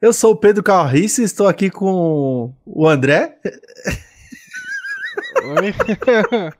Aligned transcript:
Eu 0.00 0.14
sou 0.14 0.32
o 0.32 0.36
Pedro 0.36 0.62
Carriço 0.62 1.20
e 1.20 1.24
estou 1.24 1.46
aqui 1.46 1.68
com 1.68 2.54
o 2.64 2.88
André. 2.88 3.36
Oi? 5.44 5.74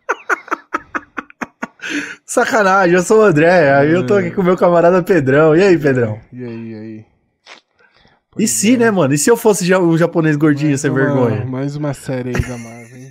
Sacanagem, 2.26 2.95
eu 2.95 3.03
sou 3.03 3.21
o 3.21 3.22
André, 3.22 3.72
aí 3.72 3.90
eu 3.92 4.06
tô 4.06 4.12
aqui 4.14 4.30
com 4.30 4.42
o 4.42 4.45
meu 4.45 4.58
camarada 4.58 5.03
Pedrão. 5.03 5.56
E 5.56 5.62
aí, 5.62 5.79
Pedrão? 5.79 6.21
E 6.30 6.45
aí, 6.45 6.71
e 6.71 6.74
aí? 6.74 7.06
E 8.38 8.46
se, 8.46 8.76
né, 8.76 8.90
mano? 8.90 9.14
E 9.14 9.18
se 9.18 9.31
eu 9.31 9.38
fosse 9.38 9.75
um 9.75 9.97
japonês 9.97 10.37
gordinho 10.37 10.77
sem 10.77 10.91
uma, 10.91 11.01
vergonha? 11.01 11.43
Mais 11.47 11.77
uma 11.77 11.95
série 11.95 12.37
aí 12.37 12.43
da 12.43 12.59
Marvel, 12.59 12.99
hein? 12.99 13.11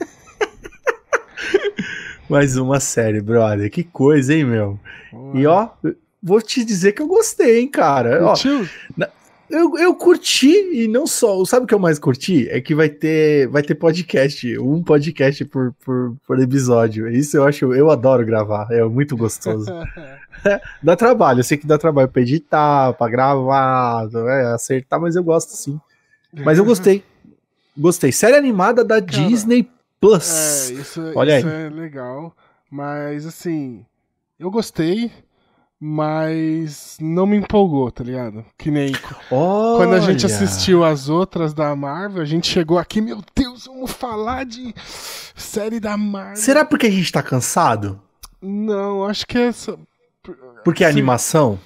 Mais 2.30 2.55
uma 2.55 2.80
série, 2.80 3.20
brother. 3.20 3.71
Que 3.71 3.84
coisa, 3.84 4.36
hein, 4.36 4.46
meu? 4.46 4.80
Boa. 5.11 5.38
E 5.39 5.48
ó, 5.48 5.70
vou 6.21 6.39
te 6.39 6.64
dizer 6.64 6.91
que 6.91 7.02
eu 7.02 7.07
gostei, 7.07 7.61
hein, 7.61 7.68
cara. 7.68 8.23
Ó, 8.23 8.27
Curtiu? 8.27 8.70
Eu, 9.50 9.77
eu 9.77 9.95
curti 9.95 10.52
e 10.73 10.88
não 10.88 11.07
só. 11.07 11.43
Sabe 11.45 11.63
o 11.63 11.68
que 11.68 11.73
eu 11.73 11.79
mais 11.79 12.00
curti? 12.00 12.47
É 12.50 12.61
que 12.61 12.75
vai 12.75 12.89
ter, 12.89 13.47
vai 13.47 13.61
ter 13.61 13.75
podcast, 13.75 14.57
um 14.60 14.83
podcast 14.83 15.43
por, 15.46 15.73
por, 15.83 16.15
por 16.25 16.39
episódio. 16.39 17.07
Isso 17.07 17.37
eu 17.37 17.46
acho, 17.46 17.73
eu 17.73 17.89
adoro 17.89 18.25
gravar, 18.25 18.68
é 18.71 18.83
muito 18.83 19.18
gostoso. 19.18 19.65
dá 20.82 20.96
trabalho, 20.96 21.39
eu 21.39 21.43
sei 21.43 21.57
que 21.57 21.68
dá 21.68 21.78
trabalho 21.78 22.07
pra 22.07 22.21
editar, 22.21 22.93
pra 22.93 23.09
gravar, 23.09 24.07
é, 24.14 24.54
acertar, 24.54 25.00
mas 25.00 25.15
eu 25.15 25.23
gosto 25.23 25.50
sim. 25.50 25.79
Mas 26.34 26.57
eu 26.57 26.65
gostei. 26.65 27.04
Gostei. 27.78 28.11
Série 28.11 28.36
animada 28.36 28.84
da 28.84 29.00
Disney 29.00 29.70
Plus. 30.00 30.70
É, 30.70 30.73
isso, 30.73 31.11
Olha 31.15 31.39
isso 31.39 31.47
aí. 31.47 31.65
é 31.65 31.70
legal. 31.70 32.36
Mas, 32.70 33.25
assim, 33.25 33.84
eu 34.39 34.52
gostei, 34.52 35.11
mas 35.80 36.97
não 37.00 37.25
me 37.25 37.38
empolgou, 37.38 37.89
tá 37.89 38.03
ligado? 38.03 38.45
Que 38.58 38.70
nem 38.70 38.92
quando 39.30 39.94
a 39.94 40.00
gente 40.00 40.25
Olha. 40.25 40.36
assistiu 40.36 40.83
as 40.83 41.08
outras 41.08 41.53
da 41.53 41.75
Marvel, 41.75 42.22
a 42.22 42.25
gente 42.25 42.47
chegou 42.47 42.78
aqui, 42.78 43.00
meu 43.00 43.22
Deus, 43.36 43.66
vamos 43.66 43.92
falar 43.92 44.45
de 44.45 44.73
série 45.36 45.80
da 45.80 45.95
Marvel. 45.95 46.36
Será 46.36 46.66
porque 46.66 46.88
a 46.88 46.92
gente 46.92 47.12
tá 47.12 47.23
cansado? 47.23 48.00
Não, 48.42 49.06
acho 49.06 49.26
que 49.26 49.38
é 49.38 49.48
essa. 49.48 49.78
Porque 50.64 50.84
é 50.84 50.88
Sim. 50.88 50.94
animação? 50.94 51.59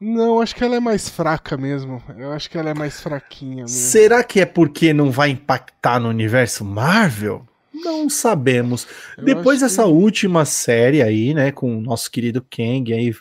Não, 0.00 0.40
acho 0.40 0.54
que 0.54 0.62
ela 0.64 0.76
é 0.76 0.80
mais 0.80 1.08
fraca 1.08 1.56
mesmo. 1.56 2.02
Eu 2.18 2.32
acho 2.32 2.50
que 2.50 2.58
ela 2.58 2.70
é 2.70 2.74
mais 2.74 3.00
fraquinha 3.00 3.62
mesmo. 3.62 3.68
Será 3.68 4.22
que 4.22 4.40
é 4.40 4.44
porque 4.46 4.92
não 4.92 5.10
vai 5.10 5.30
impactar 5.30 5.98
no 6.00 6.08
universo 6.08 6.64
Marvel? 6.64 7.46
Não 7.72 8.08
sabemos. 8.10 8.86
Eu 9.16 9.24
Depois 9.24 9.60
dessa 9.60 9.82
que- 9.84 9.88
última 9.88 10.44
série 10.44 11.02
aí, 11.02 11.32
né, 11.34 11.50
com 11.52 11.76
o 11.78 11.80
nosso 11.80 12.10
querido 12.10 12.40
Kang 12.42 12.92
aí, 12.92 13.14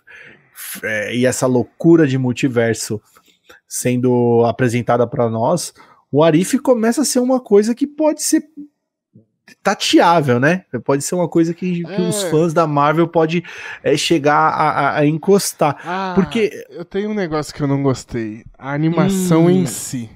é, 0.83 1.15
e 1.15 1.25
essa 1.25 1.45
loucura 1.47 2.05
de 2.07 2.17
multiverso 2.17 3.01
sendo 3.67 4.43
apresentada 4.45 5.05
pra 5.07 5.29
nós, 5.29 5.73
o 6.11 6.23
Arif 6.23 6.57
começa 6.59 7.01
a 7.01 7.05
ser 7.05 7.19
uma 7.19 7.39
coisa 7.39 7.73
que 7.73 7.87
pode 7.87 8.21
ser 8.23 8.45
tateável, 9.61 10.39
né? 10.39 10.65
Pode 10.85 11.03
ser 11.03 11.15
uma 11.15 11.27
coisa 11.27 11.53
que, 11.53 11.83
que 11.83 11.91
É. 11.91 12.01
os 12.01 12.23
fãs 12.23 12.53
da 12.53 12.65
Marvel 12.65 13.07
pode 13.07 13.43
é, 13.83 13.95
chegar 13.97 14.35
a, 14.49 14.69
a- 14.69 14.97
a 14.99 15.05
encostar. 15.05 15.77
Ah, 15.85 16.13
Porque- 16.15 16.65
eu 16.69 16.85
tenho 16.85 17.09
um 17.09 17.13
negócio 17.13 17.53
que 17.53 17.61
eu 17.61 17.67
não 17.67 17.81
gostei. 17.83 18.43
A 18.57 18.73
animação 18.73 19.45
Hum. 19.45 19.49
em 19.49 19.65
si. 19.65 20.09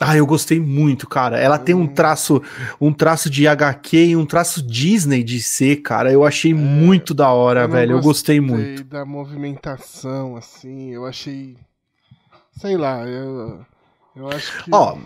Ah, 0.00 0.16
eu 0.16 0.26
gostei 0.26 0.58
muito, 0.58 1.06
cara. 1.08 1.38
Ela 1.38 1.58
tem 1.58 1.74
um 1.74 1.82
Hum. 1.82 1.86
traço, 1.88 2.42
um 2.80 2.92
traço 2.92 3.28
de 3.28 3.46
HQ 3.46 3.96
e 4.06 4.16
um 4.16 4.24
traço 4.24 4.62
Disney 4.66 5.22
de 5.22 5.40
ser, 5.42 5.76
cara. 5.82 6.10
Eu 6.12 6.24
achei 6.24 6.54
muito 6.54 7.12
da 7.12 7.30
hora, 7.30 7.60
É, 7.60 7.64
eu 7.64 7.68
velho. 7.68 7.92
Eu 7.92 8.00
gostei 8.00 8.40
muito. 8.40 8.66
Gostei 8.68 8.84
da 8.84 9.04
movimentação, 9.04 10.36
assim. 10.36 10.90
Eu 10.90 11.04
achei. 11.06 11.56
Sei 12.60 12.76
lá, 12.76 13.06
eu. 13.06 13.60
Eu 14.16 14.28
acho 14.28 14.64
que. 14.64 14.70
Ó, 14.74 14.96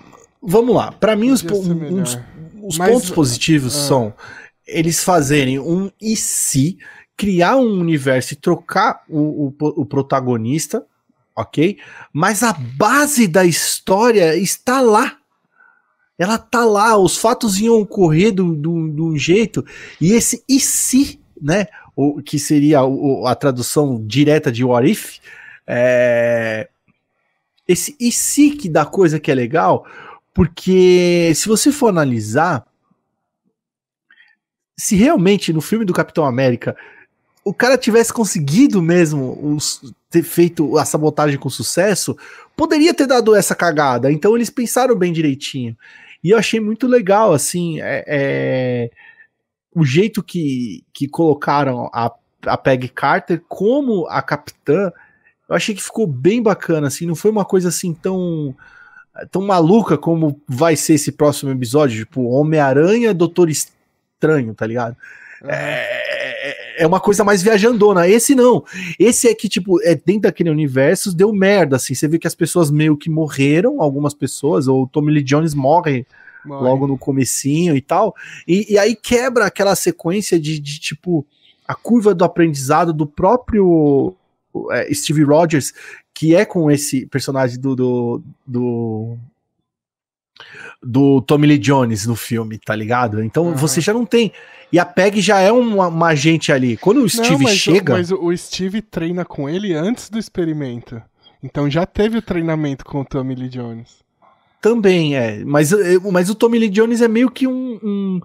vamos 0.42 0.74
lá. 0.74 0.92
Pra 0.92 1.14
mim, 1.16 1.30
os, 1.30 1.42
um 1.42 2.02
dos- 2.02 2.18
os 2.62 2.78
Mas- 2.78 2.90
pontos 2.92 3.10
positivos 3.10 3.74
ah. 3.76 3.80
são 3.88 4.14
eles 4.66 5.04
fazerem 5.04 5.58
um 5.58 5.90
e 6.00 6.16
se, 6.16 6.78
criar 7.16 7.56
um 7.56 7.78
universo 7.80 8.32
e 8.32 8.36
trocar 8.36 9.02
o, 9.08 9.48
o, 9.48 9.54
o 9.82 9.84
protagonista, 9.86 10.84
ok? 11.36 11.78
Mas 12.12 12.42
a 12.42 12.52
base 12.52 13.26
da 13.26 13.44
história 13.44 14.36
está 14.36 14.80
lá. 14.80 15.18
Ela 16.18 16.38
tá 16.38 16.64
lá, 16.64 16.96
os 16.96 17.16
fatos 17.16 17.58
iam 17.58 17.80
ocorrer 17.80 18.32
de 18.32 18.40
um 18.40 19.16
jeito, 19.18 19.64
e 20.00 20.12
esse 20.12 20.44
e 20.48 20.60
se, 20.60 21.20
né? 21.42 21.66
O, 21.96 22.22
que 22.22 22.38
seria 22.38 22.84
o- 22.84 23.26
a 23.26 23.34
tradução 23.34 24.04
direta 24.06 24.50
de 24.50 24.64
What 24.64 24.88
If, 24.90 25.18
é, 25.66 26.68
esse 27.66 27.96
e 27.98 28.12
se 28.12 28.50
que 28.50 28.68
dá 28.68 28.84
coisa 28.84 29.18
que 29.18 29.30
é 29.30 29.34
legal, 29.34 29.86
porque 30.32 31.32
se 31.34 31.48
você 31.48 31.72
for 31.72 31.88
analisar, 31.88 32.64
se 34.76 34.96
realmente 34.96 35.52
no 35.52 35.60
filme 35.60 35.84
do 35.84 35.92
Capitão 35.92 36.24
América 36.24 36.76
o 37.44 37.52
cara 37.52 37.76
tivesse 37.76 38.12
conseguido 38.12 38.80
mesmo 38.80 39.38
os- 39.54 39.92
ter 40.10 40.22
feito 40.22 40.78
a 40.78 40.84
sabotagem 40.84 41.38
com 41.38 41.50
sucesso, 41.50 42.16
poderia 42.56 42.94
ter 42.94 43.06
dado 43.06 43.34
essa 43.34 43.54
cagada. 43.54 44.10
Então 44.10 44.34
eles 44.34 44.48
pensaram 44.48 44.96
bem 44.96 45.12
direitinho. 45.12 45.76
E 46.22 46.30
eu 46.30 46.38
achei 46.38 46.58
muito 46.58 46.86
legal, 46.86 47.32
assim, 47.34 47.80
é, 47.82 48.04
é, 48.06 48.90
o 49.74 49.84
jeito 49.84 50.22
que, 50.22 50.82
que 50.92 51.06
colocaram 51.06 51.90
a, 51.92 52.10
a 52.46 52.56
Peggy 52.56 52.88
Carter 52.88 53.42
como 53.46 54.06
a 54.06 54.22
capitã. 54.22 54.90
Eu 55.46 55.54
achei 55.54 55.74
que 55.74 55.82
ficou 55.82 56.06
bem 56.06 56.42
bacana, 56.42 56.86
assim, 56.86 57.04
não 57.04 57.14
foi 57.14 57.30
uma 57.30 57.44
coisa 57.44 57.68
assim 57.68 57.92
tão 57.92 58.56
tão 59.30 59.42
maluca 59.42 59.96
como 59.96 60.40
vai 60.48 60.74
ser 60.74 60.94
esse 60.94 61.12
próximo 61.12 61.52
episódio, 61.52 61.98
tipo 61.98 62.22
Homem-Aranha, 62.22 63.14
Doutor 63.14 63.48
Estranho, 63.48 64.54
tá 64.54 64.66
ligado? 64.66 64.96
É, 65.44 66.33
é 66.78 66.86
uma 66.86 67.00
coisa 67.00 67.24
mais 67.24 67.42
viajandona. 67.42 68.08
Esse 68.08 68.34
não. 68.34 68.64
Esse 68.98 69.28
é 69.28 69.34
que, 69.34 69.48
tipo, 69.48 69.80
é 69.82 69.94
dentro 69.94 70.22
daquele 70.22 70.50
universo, 70.50 71.14
deu 71.14 71.32
merda, 71.32 71.76
assim. 71.76 71.94
Você 71.94 72.06
vê 72.08 72.18
que 72.18 72.26
as 72.26 72.34
pessoas 72.34 72.70
meio 72.70 72.96
que 72.96 73.08
morreram, 73.08 73.80
algumas 73.80 74.14
pessoas, 74.14 74.68
ou 74.68 74.82
o 74.82 74.86
Tommy 74.86 75.12
Lee 75.12 75.22
Jones 75.22 75.54
morre 75.54 76.06
Morre. 76.44 76.62
logo 76.62 76.86
no 76.86 76.98
comecinho 76.98 77.76
e 77.76 77.80
tal. 77.80 78.14
E, 78.46 78.74
e 78.74 78.78
aí 78.78 78.94
quebra 78.94 79.46
aquela 79.46 79.74
sequência 79.74 80.38
de, 80.38 80.58
de, 80.58 80.78
tipo, 80.78 81.26
a 81.66 81.74
curva 81.74 82.14
do 82.14 82.24
aprendizado 82.24 82.92
do 82.92 83.06
próprio 83.06 84.14
é, 84.70 84.92
Steve 84.92 85.22
Rogers, 85.22 85.72
que 86.12 86.34
é 86.34 86.44
com 86.44 86.70
esse 86.70 87.06
personagem 87.06 87.58
do, 87.58 87.74
do, 87.74 88.22
do 88.46 89.16
do 90.82 91.20
Tommy 91.22 91.46
Lee 91.46 91.58
Jones 91.58 92.06
no 92.06 92.16
filme, 92.16 92.58
tá 92.58 92.74
ligado? 92.74 93.22
Então 93.22 93.48
Aham. 93.48 93.56
você 93.56 93.80
já 93.80 93.92
não 93.92 94.04
tem. 94.04 94.32
E 94.72 94.78
a 94.78 94.84
Peg 94.84 95.20
já 95.20 95.38
é 95.40 95.52
uma, 95.52 95.86
uma 95.88 96.08
agente 96.08 96.50
ali. 96.52 96.76
Quando 96.76 96.98
o 96.98 97.02
Não, 97.02 97.08
Steve 97.08 97.44
mas 97.44 97.52
o- 97.52 97.56
chega. 97.56 97.92
mas 97.92 98.10
o, 98.10 98.16
o 98.24 98.36
Steve 98.36 98.82
treina 98.82 99.24
com 99.24 99.48
ele 99.48 99.72
antes 99.72 100.08
do 100.10 100.18
experimento. 100.18 101.00
Então 101.42 101.70
já 101.70 101.86
teve 101.86 102.18
o 102.18 102.22
treinamento 102.22 102.84
com 102.84 103.00
o 103.00 103.04
Tommy 103.04 103.34
Lee 103.34 103.48
Jones. 103.48 104.02
Também 104.60 105.14
é. 105.16 105.44
Mas, 105.44 105.72
eh, 105.72 105.98
mas 106.10 106.30
o 106.30 106.34
Tommy 106.34 106.58
Lee 106.58 106.70
Jones 106.70 107.02
é 107.02 107.06
meio 107.08 107.30
que 107.30 107.46
um, 107.46 107.78
um, 107.82 108.20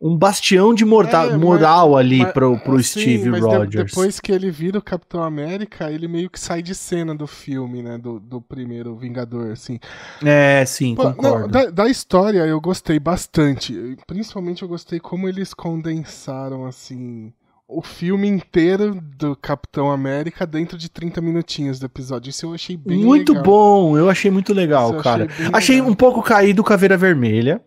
um 0.00 0.16
bastião 0.16 0.72
de 0.72 0.82
É, 0.82 0.86
mas- 0.86 1.36
moral 1.36 1.94
ali 1.96 2.20
Mas, 2.20 2.32
pro, 2.32 2.58
pro 2.60 2.76
assim, 2.76 3.00
Steve 3.02 3.28
mas 3.28 3.40
de- 3.40 3.46
Rogers. 3.46 3.90
depois 3.90 4.18
que 4.18 4.32
ele 4.32 4.50
vira 4.50 4.78
o 4.78 4.82
Capitão 4.82 5.22
América, 5.22 5.90
ele 5.90 6.08
meio 6.08 6.30
que 6.30 6.40
sai 6.40 6.62
de 6.62 6.74
cena 6.74 7.14
do 7.14 7.26
filme, 7.26 7.82
né? 7.82 7.98
Do, 7.98 8.18
do 8.18 8.40
primeiro 8.40 8.96
Vingador, 8.96 9.50
assim. 9.52 9.78
É, 10.24 10.64
sim, 10.64 10.94
Pô, 10.94 11.04
não, 11.04 11.12
concordo. 11.12 11.48
da, 11.48 11.66
da 11.70 11.88
história 11.88 12.38
eu 12.46 12.58
gostei 12.60 12.98
bastante. 12.98 13.96
Principalmente 14.06 14.62
eu 14.62 14.68
gostei 14.68 14.98
como 14.98 15.28
eles 15.28 15.52
condensaram, 15.52 16.64
assim, 16.64 17.30
o 17.68 17.82
filme 17.82 18.26
inteiro 18.26 18.98
do 19.18 19.36
Capitão 19.36 19.90
América 19.90 20.46
dentro 20.46 20.78
de 20.78 20.88
30 20.88 21.20
minutinhos 21.20 21.78
do 21.78 21.84
episódio. 21.86 22.30
Isso 22.30 22.46
eu 22.46 22.54
achei 22.54 22.76
bem 22.76 23.04
muito 23.04 23.32
legal. 23.32 23.44
bom, 23.44 23.98
eu 23.98 24.08
achei 24.08 24.30
muito 24.30 24.54
legal, 24.54 24.94
Isso 24.94 25.02
cara. 25.02 25.24
achei 25.30 25.46
Achei 25.52 25.74
legal. 25.76 25.90
um 25.90 25.94
pouco 25.94 26.22
caído 26.22 26.64
Caveira 26.64 26.96
Vermelha. 26.96 27.60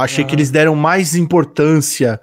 Achei 0.00 0.24
Ah. 0.24 0.26
que 0.26 0.34
eles 0.34 0.50
deram 0.50 0.74
mais 0.74 1.14
importância 1.14 2.20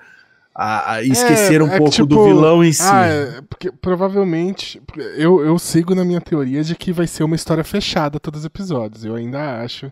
a, 0.55 0.93
a 0.95 1.03
esquecer 1.03 1.61
É, 1.61 1.63
um 1.63 1.67
é 1.67 1.77
pouco 1.77 1.91
do 1.91 2.07
tipo, 2.07 2.25
vilão 2.25 2.63
em 2.63 2.73
si. 2.73 2.81
Ah, 2.83 3.05
é, 3.05 3.41
porque 3.49 3.71
provavelmente. 3.71 4.81
Eu, 5.15 5.39
eu 5.45 5.57
sigo 5.59 5.93
na 5.95 6.03
minha 6.03 6.19
teoria 6.21 6.63
de 6.63 6.75
que 6.75 6.91
vai 6.91 7.07
ser 7.07 7.23
uma 7.23 7.35
história 7.35 7.63
fechada 7.63 8.19
todos 8.19 8.41
os 8.41 8.45
episódios. 8.45 9.05
Eu 9.05 9.15
ainda 9.15 9.61
acho. 9.61 9.91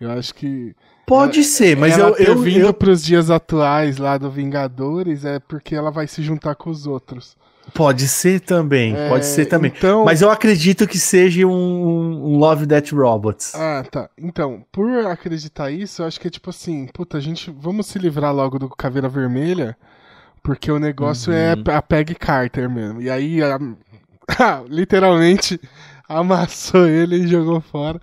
Eu 0.00 0.10
acho 0.12 0.34
que. 0.34 0.74
Pode 1.06 1.42
ser, 1.44 1.76
mas 1.76 1.98
ela 1.98 2.10
eu, 2.10 2.14
ter 2.14 2.28
eu, 2.28 2.38
vindo 2.38 2.66
eu- 2.66 2.72
pros 2.74 3.04
dias 3.04 3.28
atuais 3.30 3.98
lá 3.98 4.16
do 4.16 4.30
Vingadores 4.30 5.24
é 5.24 5.38
porque 5.40 5.74
ela 5.74 5.90
vai 5.90 6.06
se 6.06 6.22
juntar 6.22 6.54
com 6.54 6.70
os 6.70 6.86
outros. 6.86 7.36
Pode 7.74 8.06
ser 8.08 8.40
também, 8.40 8.94
É, 8.94 9.08
pode 9.08 9.24
ser 9.24 9.46
também. 9.46 9.72
Então, 9.74 10.04
Mas 10.04 10.20
eu 10.20 10.30
acredito 10.30 10.86
que 10.86 10.98
seja 10.98 11.46
um, 11.46 11.52
um 12.34 12.36
Love 12.36 12.66
Death 12.66 12.90
Robots. 12.92 13.54
Ah, 13.54 13.84
tá. 13.90 14.10
Então, 14.18 14.64
por 14.70 14.90
acreditar 15.06 15.70
isso, 15.70 16.02
eu 16.02 16.06
acho 16.06 16.20
que 16.20 16.26
é 16.26 16.30
tipo 16.30 16.50
assim, 16.50 16.86
puta, 16.92 17.16
a 17.16 17.20
gente 17.20 17.50
vamos 17.50 17.86
se 17.86 17.98
livrar 17.98 18.34
logo 18.34 18.58
do 18.58 18.68
Caveira 18.68 19.08
Vermelha, 19.08 19.76
porque 20.42 20.70
o 20.70 20.78
negócio 20.78 21.32
é 21.32 21.54
Uhum. 21.54 21.62
a 21.74 21.80
Peg 21.80 22.14
Carter 22.16 22.68
mesmo. 22.68 23.00
E 23.00 23.08
aí, 23.08 23.40
a- 23.42 23.58
literalmente, 24.68 25.58
amassou 26.08 26.86
ele 26.86 27.16
e 27.24 27.28
jogou 27.28 27.60
fora. 27.60 28.00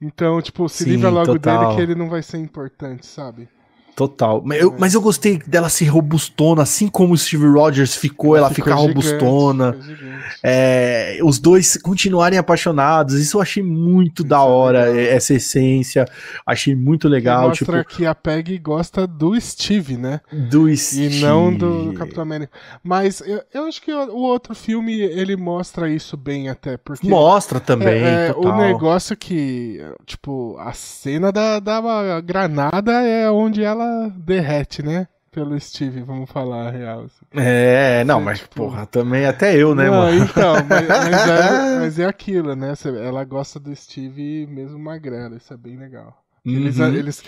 Então, 0.00 0.40
tipo, 0.42 0.68
se 0.68 0.84
Sim, 0.84 0.90
livra 0.90 1.10
logo 1.10 1.34
total. 1.38 1.58
dele 1.58 1.74
que 1.74 1.80
ele 1.80 1.94
não 1.94 2.08
vai 2.08 2.22
ser 2.22 2.38
importante, 2.38 3.06
sabe? 3.06 3.48
Total. 3.94 4.40
Mas 4.44 4.60
eu, 4.60 4.74
mas 4.78 4.94
eu 4.94 5.02
gostei 5.02 5.38
dela 5.46 5.68
ser 5.68 5.86
robustona, 5.86 6.62
assim 6.62 6.88
como 6.88 7.12
o 7.12 7.18
Steve 7.18 7.46
Rogers 7.46 7.94
ficou, 7.94 8.34
ela, 8.36 8.48
ficar 8.48 8.76
gigante, 8.76 8.88
robustona. 8.88 9.76
gigante. 9.82 10.22
É, 10.42 11.18
os 11.22 11.38
dois 11.38 11.76
continuarem 11.76 12.38
apaixonados, 12.38 13.14
isso 13.16 13.36
eu 13.36 13.42
achei 13.42 13.62
muito 13.62 14.22
Isso 14.22 14.28
da 14.28 14.38
é 14.38 14.40
hora, 14.40 14.84
legal. 14.86 15.14
essa 15.16 15.34
essência. 15.34 16.06
Achei 16.46 16.74
muito 16.74 17.06
legal, 17.06 17.52
tipo, 17.52 17.70
mostra 17.70 17.84
que 17.84 18.06
a 18.06 18.14
Peg 18.14 18.58
gosta 18.58 19.06
do 19.06 19.38
Steve, 19.38 19.96
né? 19.98 20.20
do 20.32 20.68
E 20.70 20.76
Steve. 20.76 21.20
não 21.20 21.52
do, 21.54 21.92
Capitão 21.92 22.22
América. 22.22 22.52
Mas 22.82 23.20
eu, 23.20 23.42
eu 23.52 23.64
acho 23.66 23.82
que 23.82 23.92
o, 23.92 24.16
outro 24.22 24.54
filme, 24.54 24.98
ele 25.00 25.36
mostra 25.36 25.90
isso 25.90 26.16
bem 26.16 26.48
até, 26.48 26.78
porque... 26.78 27.06
Mostra 27.08 27.60
também, 27.60 28.02
É, 28.02 28.28
é, 28.28 28.32
o 28.32 28.56
negócio 28.56 29.14
que, 29.16 29.80
tipo, 30.06 30.56
a 30.58 30.72
cena 30.72 31.30
da, 31.30 31.60
da 31.60 32.20
granada 32.20 32.92
é 33.02 33.30
onde 33.30 33.62
ela 33.62 33.81
derrete, 34.16 34.82
né? 34.82 35.06
Pelo 35.30 35.58
Steve, 35.58 36.02
vamos 36.02 36.30
falar 36.30 36.68
a 36.68 36.70
real. 36.70 37.04
assim. 37.04 37.24
É, 37.34 38.04
não, 38.04 38.18
Você, 38.18 38.24
mas 38.24 38.38
tipo- 38.40 38.54
porra, 38.56 38.84
também 38.86 39.24
até 39.24 39.56
eu, 39.56 39.74
né, 39.74 39.86
Não, 39.86 39.92
mano? 39.98 40.24
Então, 40.24 40.54
mas, 40.68 40.88
mas 40.88 41.26
é, 41.28 41.78
mas 41.80 41.98
é 41.98 42.04
aquilo, 42.06 42.54
né? 42.54 42.74
Ela 43.02 43.24
gosta 43.24 43.58
do 43.58 43.74
Steve 43.74 44.46
mesmo 44.46 44.78
magrelo, 44.78 45.36
isso 45.36 45.52
é 45.52 45.56
bem 45.56 45.76
legal. 45.78 46.22
Eles, 46.44 46.78
Uhum. 46.78 46.94
eles... 46.94 47.22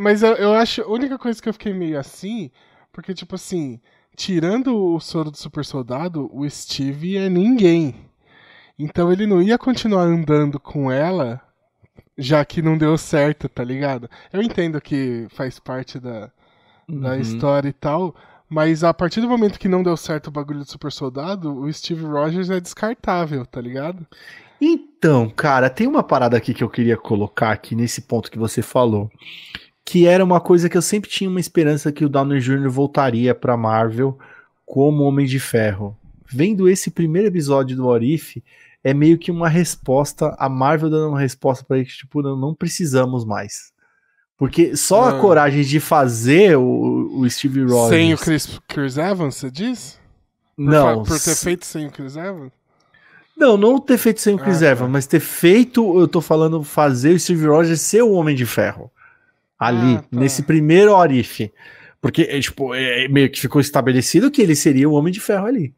Mas 0.00 0.22
eu, 0.22 0.34
eu 0.34 0.54
acho, 0.54 0.82
a 0.82 0.86
única 0.88 1.18
coisa 1.18 1.42
que 1.42 1.48
eu 1.48 1.52
fiquei 1.52 1.72
meio 1.74 1.98
assim, 1.98 2.50
porque, 2.92 3.12
tipo 3.14 3.34
assim, 3.34 3.80
tirando 4.14 4.76
o 4.76 5.00
soro 5.00 5.30
do 5.30 5.36
super 5.36 5.64
soldado, 5.64 6.30
o 6.32 6.48
Steve 6.48 7.16
é 7.16 7.28
ninguém. 7.28 7.96
Então 8.78 9.10
ele 9.10 9.26
não 9.26 9.42
ia 9.42 9.58
continuar 9.58 10.02
andando 10.02 10.60
com 10.60 10.90
ela, 10.92 11.40
já 12.16 12.44
que 12.44 12.62
não 12.62 12.78
deu 12.78 12.96
certo, 12.98 13.48
tá 13.48 13.64
ligado? 13.64 14.08
Eu 14.32 14.42
entendo 14.42 14.80
que 14.80 15.26
faz 15.30 15.58
parte 15.58 15.98
da, 15.98 16.30
da 16.88 17.14
Uhum. 17.14 17.20
história 17.20 17.68
e 17.68 17.72
tal, 17.72 18.14
mas 18.48 18.84
a 18.84 18.94
partir 18.94 19.20
do 19.20 19.28
momento 19.28 19.58
que 19.58 19.68
não 19.68 19.82
deu 19.82 19.96
certo 19.96 20.28
o 20.28 20.30
bagulho 20.30 20.60
do 20.60 20.70
super 20.70 20.92
soldado, 20.92 21.54
o 21.54 21.72
Steve 21.72 22.04
Rogers 22.04 22.50
é 22.50 22.60
descartável, 22.60 23.44
tá 23.46 23.60
ligado? 23.60 24.06
Então, 24.60 25.28
cara, 25.28 25.68
tem 25.68 25.86
uma 25.86 26.02
parada 26.02 26.36
aqui 26.36 26.54
que 26.54 26.64
eu 26.64 26.70
queria 26.70 26.96
colocar 26.96 27.50
aqui 27.50 27.74
nesse 27.74 28.02
ponto 28.02 28.30
que 28.30 28.38
você 28.38 28.62
falou, 28.62 29.10
que 29.84 30.06
era 30.06 30.24
uma 30.24 30.40
coisa 30.40 30.68
que 30.68 30.76
eu 30.76 30.82
sempre 30.82 31.10
tinha 31.10 31.28
uma 31.28 31.40
esperança 31.40 31.92
que 31.92 32.04
o 32.04 32.08
Downey 32.08 32.40
Jr. 32.40 32.70
voltaria 32.70 33.34
pra 33.34 33.56
Marvel 33.56 34.18
como 34.64 35.04
Homem 35.04 35.26
de 35.26 35.38
Ferro. 35.40 35.96
Vendo 36.26 36.68
esse 36.68 36.90
primeiro 36.90 37.28
episódio 37.28 37.76
do 37.76 37.86
Orif, 37.86 38.42
é 38.84 38.92
meio 38.92 39.16
que 39.18 39.30
uma 39.30 39.48
resposta, 39.48 40.36
a 40.38 40.48
Marvel 40.48 40.90
dando 40.90 41.08
uma 41.08 41.20
resposta 41.20 41.64
pra 41.64 41.78
ele 41.78 41.86
que, 41.86 41.96
tipo, 41.96 42.20
não, 42.20 42.36
não 42.36 42.54
precisamos 42.54 43.24
mais. 43.24 43.72
Porque 44.36 44.76
só 44.76 45.08
a 45.08 45.20
coragem 45.20 45.62
de 45.62 45.80
fazer 45.80 46.58
o, 46.58 47.18
o 47.18 47.30
Steve 47.30 47.62
Rogers... 47.62 47.88
Sem 47.88 48.12
o 48.12 48.18
Chris, 48.18 48.60
Chris 48.68 48.98
Evans, 48.98 49.36
você 49.36 49.50
diz? 49.50 49.98
Por, 50.54 50.64
não, 50.64 51.02
por 51.02 51.18
ter 51.18 51.34
feito 51.34 51.64
sem 51.64 51.86
o 51.86 51.90
Chris 51.90 52.16
Evans? 52.16 52.52
Não, 53.36 53.56
não 53.56 53.80
ter 53.80 53.96
feito 53.96 54.20
sem 54.20 54.34
o 54.34 54.38
Chris 54.38 54.58
Ah, 54.58 54.66
tá. 54.66 54.70
Evans, 54.72 54.90
mas 54.90 55.06
ter 55.06 55.20
feito, 55.20 55.98
eu 55.98 56.06
tô 56.06 56.20
falando, 56.20 56.62
fazer 56.62 57.14
o 57.14 57.18
Steve 57.18 57.46
Rogers 57.46 57.80
ser 57.80 58.02
o 58.02 58.12
Homem 58.12 58.36
de 58.36 58.44
Ferro. 58.44 58.90
Ali, 59.58 59.96
Ah, 59.96 60.02
tá. 60.02 60.08
nesse 60.12 60.42
primeiro 60.42 60.92
Orif. 60.92 61.50
Porque, 62.00 62.22
é, 62.22 62.38
tipo, 62.38 62.74
é, 62.74 63.08
meio 63.08 63.30
que 63.30 63.40
ficou 63.40 63.60
estabelecido 63.60 64.30
que 64.30 64.42
ele 64.42 64.54
seria 64.54 64.88
o 64.88 64.92
Homem 64.92 65.12
de 65.12 65.20
Ferro 65.20 65.46
ali. 65.46 65.74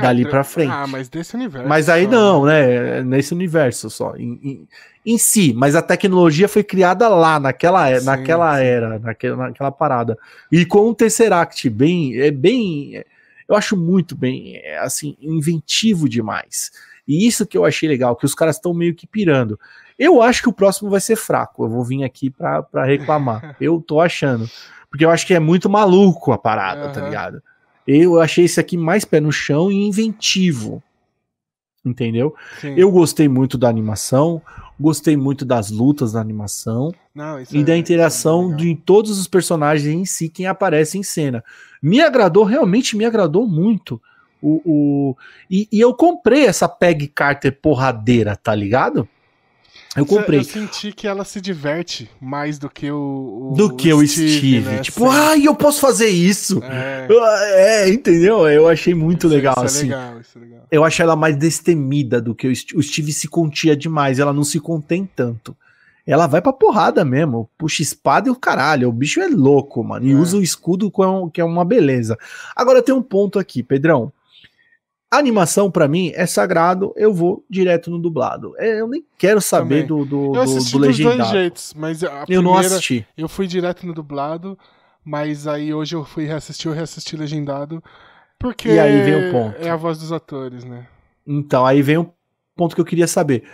Dali 0.00 0.24
de- 0.24 0.30
pra 0.30 0.44
frente. 0.44 0.70
Ah, 0.70 0.86
mas 0.86 1.08
desse 1.08 1.34
universo. 1.34 1.68
Mas 1.68 1.88
aí 1.88 2.04
só, 2.04 2.10
não, 2.10 2.44
né? 2.44 3.02
Nesse 3.02 3.32
universo 3.34 3.88
só. 3.90 4.14
Em, 4.16 4.38
em- 4.42 4.68
em 5.06 5.18
si, 5.18 5.52
mas 5.54 5.74
a 5.76 5.82
tecnologia 5.82 6.48
foi 6.48 6.62
criada 6.64 7.08
lá, 7.08 7.38
naquela, 7.38 7.90
e- 7.92 8.00
Sim, 8.00 8.06
naquela 8.06 8.56
sim. 8.58 8.64
era, 8.64 8.98
naquela, 8.98 9.36
naquela 9.48 9.70
parada. 9.72 10.18
E 10.50 10.64
com 10.64 10.88
o 10.88 10.94
Tesseract, 10.94 11.68
bem. 11.70 12.18
É 12.20 12.30
bem. 12.30 12.96
é, 12.96 13.04
Eu 13.48 13.54
acho 13.54 13.76
muito 13.76 14.16
bem, 14.16 14.56
é, 14.56 14.78
assim, 14.78 15.16
inventivo 15.20 16.08
demais. 16.08 16.70
E 17.06 17.26
isso 17.26 17.46
que 17.46 17.58
eu 17.58 17.64
achei 17.66 17.86
legal, 17.86 18.16
que 18.16 18.24
os 18.24 18.34
caras 18.34 18.56
estão 18.56 18.72
meio 18.72 18.94
que 18.94 19.06
pirando. 19.06 19.60
Eu 19.98 20.22
acho 20.22 20.42
que 20.42 20.48
o 20.48 20.52
próximo 20.52 20.88
vai 20.90 21.00
ser 21.00 21.14
fraco. 21.16 21.64
Eu 21.64 21.68
vou 21.68 21.84
vir 21.84 22.02
aqui 22.04 22.30
pra, 22.30 22.62
pra 22.62 22.84
reclamar. 22.86 23.54
eu 23.60 23.80
tô 23.86 24.00
achando. 24.00 24.48
Porque 24.90 25.04
eu 25.04 25.10
acho 25.10 25.26
que 25.26 25.34
é 25.34 25.38
muito 25.38 25.68
maluco 25.68 26.32
a 26.32 26.38
parada, 26.38 26.88
tá 26.88 27.00
Aham. 27.00 27.08
ligado? 27.08 27.42
Eu 27.86 28.20
achei 28.20 28.44
esse 28.46 28.58
aqui 28.60 28.76
mais 28.76 29.04
pé 29.04 29.20
no 29.20 29.30
chão 29.32 29.70
e 29.70 29.86
inventivo. 29.86 30.82
Entendeu? 31.84 32.34
Sim. 32.60 32.74
Eu 32.78 32.90
gostei 32.90 33.28
muito 33.28 33.58
da 33.58 33.68
animação, 33.68 34.40
gostei 34.80 35.16
muito 35.18 35.44
das 35.44 35.70
lutas 35.70 36.12
da 36.12 36.20
animação 36.20 36.94
Não, 37.14 37.38
e 37.38 37.42
é- 37.60 37.62
da 37.62 37.74
é 37.74 37.76
interação 37.76 38.48
bem 38.48 38.56
de 38.56 38.74
todos 38.74 39.18
os 39.18 39.28
personagens 39.28 39.86
em 39.94 40.04
si, 40.06 40.30
quem 40.30 40.46
aparece 40.46 40.96
em 40.96 41.02
cena. 41.02 41.44
Me 41.82 42.00
agradou, 42.00 42.42
realmente 42.44 42.96
me 42.96 43.04
agradou 43.04 43.46
muito. 43.46 44.00
O, 44.40 44.62
o- 44.64 45.16
e, 45.50 45.68
e 45.70 45.78
eu 45.78 45.92
comprei 45.92 46.46
essa 46.46 46.66
Peg 46.66 47.06
Carter 47.08 47.52
porradeira, 47.60 48.34
tá 48.34 48.54
ligado? 48.54 49.06
Eu 49.96 50.04
comprei. 50.06 50.40
Eu 50.40 50.44
senti 50.44 50.92
que 50.92 51.06
ela 51.06 51.24
se 51.24 51.40
diverte 51.40 52.10
mais 52.20 52.58
do 52.58 52.68
que 52.68 52.90
o. 52.90 53.50
o- 53.52 53.54
do 53.56 53.74
que 53.76 53.92
o 53.92 54.06
Steve. 54.06 54.60
né? 54.60 54.78
Tipo, 54.80 55.00
Sim. 55.10 55.16
ai, 55.18 55.46
eu 55.46 55.54
posso 55.54 55.80
fazer 55.80 56.08
isso. 56.08 56.60
É, 56.64 57.06
É, 57.84 57.88
entendeu? 57.88 58.46
Eu 58.48 58.68
achei 58.68 58.94
muito 58.94 59.26
isso- 59.26 59.34
legal, 59.36 59.54
isso 59.58 59.64
assim. 59.64 59.92
É 59.92 59.96
legal, 59.96 60.20
isso 60.20 60.38
é 60.38 60.40
legal. 60.40 60.60
eu 60.70 60.84
acho 60.84 61.02
ela 61.02 61.14
mais 61.16 61.36
destemida 61.36 62.20
do 62.20 62.34
que 62.34 62.48
o, 62.48 62.54
St- 62.54 62.76
o 62.76 62.82
Steve 62.82 63.12
se 63.12 63.28
contia 63.28 63.76
demais, 63.76 64.18
ela 64.18 64.32
não 64.32 64.44
se 64.44 64.58
contém 64.58 65.08
tanto. 65.14 65.56
Ela 66.06 66.26
vai 66.26 66.42
pra 66.42 66.52
porrada 66.52 67.02
mesmo, 67.02 67.48
puxa 67.56 67.80
espada 67.80 68.28
e 68.28 68.30
o 68.30 68.36
caralho, 68.36 68.88
o 68.90 68.92
bicho 68.92 69.20
é 69.20 69.26
louco, 69.28 69.82
mano, 69.82 70.06
e 70.06 70.12
É. 70.12 70.14
usa 70.14 70.36
o 70.36 70.42
escudo 70.42 70.92
que 71.32 71.40
é 71.40 71.44
uma 71.44 71.64
beleza. 71.64 72.18
Agora 72.54 72.82
tem 72.82 72.94
um 72.94 73.00
ponto 73.00 73.38
aqui, 73.38 73.62
Pedrão. 73.62 74.12
A 75.14 75.18
animação 75.18 75.70
pra 75.70 75.86
mim 75.86 76.10
é 76.14 76.26
sagrado, 76.26 76.92
eu 76.96 77.12
vou 77.14 77.44
direto 77.48 77.90
no 77.90 77.98
dublado. 77.98 78.54
É, 78.58 78.80
eu 78.80 78.88
nem 78.88 79.04
quero 79.16 79.40
saber 79.40 79.82
Também. 79.82 79.86
do, 79.86 80.04
do, 80.04 80.24
Eu 80.26 80.32
do, 80.32 80.40
assisti 80.40 80.72
do 80.78 80.86
dos 80.86 80.98
dois 80.98 81.28
jeitos, 81.28 81.74
mas 81.76 82.02
a 82.02 82.24
Eu 82.28 82.42
não 82.42 82.52
primeira- 82.52 82.74
assisti. 82.74 83.06
Eu 83.16 83.28
fui 83.28 83.46
direto 83.46 83.86
no 83.86 83.92
dublado, 83.94 84.58
mas 85.04 85.46
aí 85.46 85.72
hoje 85.72 85.94
eu 85.94 86.04
fui 86.04 86.24
reassistir, 86.24 86.68
eu 86.70 86.74
reassisti 86.74 87.16
legendado, 87.16 87.82
porque 88.38 88.68
E 88.68 88.78
aí 88.78 89.02
vem 89.02 89.28
o 89.28 89.32
ponto. 89.32 89.56
é 89.58 89.70
a 89.70 89.76
voz 89.76 89.98
dos 89.98 90.10
atores, 90.12 90.64
né? 90.64 90.86
Então, 91.26 91.64
aí 91.64 91.80
vem 91.80 91.98
um 91.98 92.10
ponto 92.56 92.74
que 92.74 92.80
eu 92.80 92.84
queria 92.84 93.06
saber. 93.06 93.44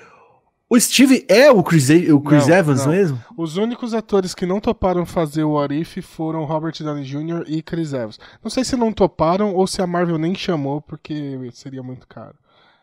O 0.73 0.79
Steve 0.79 1.27
é 1.29 1.51
o 1.51 1.65
Chris, 1.65 1.91
o 2.11 2.21
Chris 2.21 2.47
Não, 2.47 2.55
Evans 2.57 2.87
não. 2.87 2.93
mesmo? 2.93 3.19
Os 3.37 3.57
únicos 3.57 3.93
atores 3.93 4.35
que 4.37 4.47
não 4.47 4.61
toparam 4.61 5.05
fazer 5.05 5.43
o 5.43 5.55
What 5.55 5.75
If 5.75 5.99
foram 6.07 6.45
Robert 6.45 6.75
Downey 6.81 7.03
Jr. 7.05 7.43
e 7.49 7.61
Chris 7.61 7.93
Evans. 7.93 8.21
Não 8.43 8.49
sei 8.49 8.63
se 8.65 8.77
não 8.77 8.93
toparam 8.93 9.53
ou 9.53 9.67
se 9.67 9.83
a 9.83 9.87
Marvel 9.87 10.17
nem 10.17 10.33
chamou, 10.33 10.81
porque 10.81 11.51
seria 11.53 11.83
muito 11.83 12.07
caro. 12.07 12.37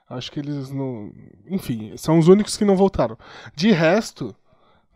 Acho 0.10 0.30
que 0.32 0.40
eles 0.42 0.70
não. 0.70 1.12
Enfim, 1.50 1.94
são 1.96 2.20
os 2.20 2.28
únicos 2.28 2.58
que 2.58 2.66
não 2.66 2.76
voltaram. 2.76 3.18
De 3.56 3.72
resto, 3.72 4.36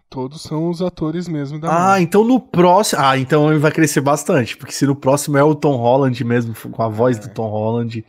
todos 0.09 0.41
são 0.41 0.69
os 0.69 0.81
atores 0.81 1.29
mesmo 1.29 1.59
da 1.61 1.69
Ah, 1.69 1.71
Marvel. 1.79 2.03
então 2.03 2.23
no 2.25 2.41
próximo. 2.41 3.01
Ah, 3.01 3.17
então 3.17 3.49
ele 3.49 3.59
vai 3.59 3.71
crescer 3.71 4.01
bastante. 4.01 4.57
Porque 4.57 4.73
se 4.73 4.85
no 4.85 4.95
próximo 4.97 5.37
é 5.37 5.43
o 5.43 5.55
Tom 5.55 5.77
Holland 5.77 6.21
mesmo, 6.25 6.53
com 6.53 6.83
a 6.83 6.89
voz 6.89 7.17
do 7.17 7.29
Tom 7.29 7.47
Holland, 7.49 8.03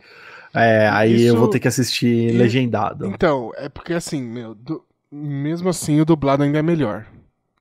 é, 0.53 0.87
aí 0.89 1.11
eu 1.23 1.33
Isso- 1.33 1.37
vou 1.37 1.47
ter 1.47 1.59
que 1.59 1.67
assistir 1.67 2.31
legendado. 2.33 3.07
Então, 3.07 3.51
é 3.55 3.67
porque 3.69 3.93
assim, 3.93 4.21
meu, 4.21 4.53
du- 4.55 4.83
mesmo 5.11 5.69
assim 5.69 5.99
o 5.99 6.05
dublado 6.05 6.43
ainda 6.43 6.59
é 6.59 6.61
melhor. 6.61 7.05